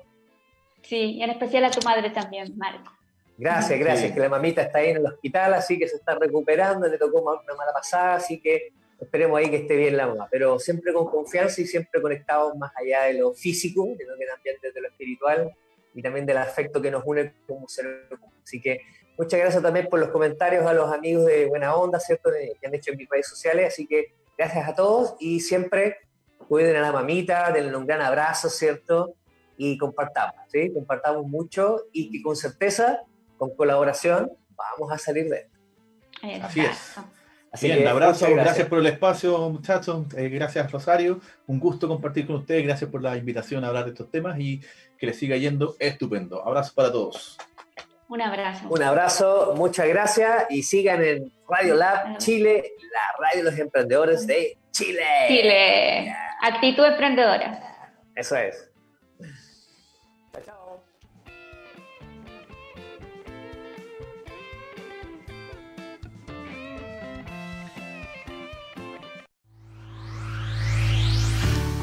[0.83, 2.91] Sí, y en especial a tu madre también, Marco.
[3.37, 4.11] Gracias, gracias.
[4.11, 7.21] Que la mamita está ahí en el hospital, así que se está recuperando, le tocó
[7.21, 8.71] una mala pasada, así que
[9.03, 12.71] esperemos ahí que esté bien la mamá, pero siempre con confianza y siempre conectados más
[12.75, 15.55] allá de lo físico, lo que también desde lo espiritual
[15.93, 18.07] y también del afecto que nos une como ser
[18.43, 18.81] Así que
[19.17, 22.29] muchas gracias también por los comentarios a los amigos de Buena Onda, ¿cierto?
[22.31, 25.97] Que han hecho en mis redes sociales, así que gracias a todos y siempre
[26.47, 29.15] cuiden a la mamita, denle un gran abrazo, ¿cierto?
[29.57, 30.73] Y compartamos, ¿sí?
[30.73, 33.03] Compartamos mucho y que con certeza,
[33.37, 36.45] con colaboración, vamos a salir de esto.
[36.45, 36.95] Así es.
[37.53, 38.67] Así Bien, abrazo, gracias.
[38.67, 40.07] por el espacio, muchachos.
[40.17, 41.21] Eh, gracias, Rosario.
[41.45, 42.63] Un gusto compartir con ustedes.
[42.65, 44.59] Gracias por la invitación a hablar de estos temas y
[44.97, 46.43] que les siga yendo estupendo.
[46.43, 47.37] Abrazo para todos.
[48.09, 48.67] Un abrazo.
[48.67, 54.25] Un abrazo, muchas gracias y sigan en Radio Lab Chile, la radio de los emprendedores
[54.25, 55.05] de Chile.
[55.27, 56.15] Chile.
[56.41, 57.91] Actitud emprendedora.
[58.15, 58.72] Eso es.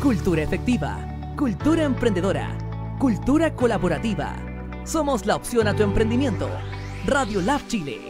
[0.01, 0.97] Cultura efectiva,
[1.37, 2.57] cultura emprendedora,
[2.99, 4.35] cultura colaborativa.
[4.83, 6.49] Somos la opción a tu emprendimiento.
[7.05, 8.10] Radio Lab Chile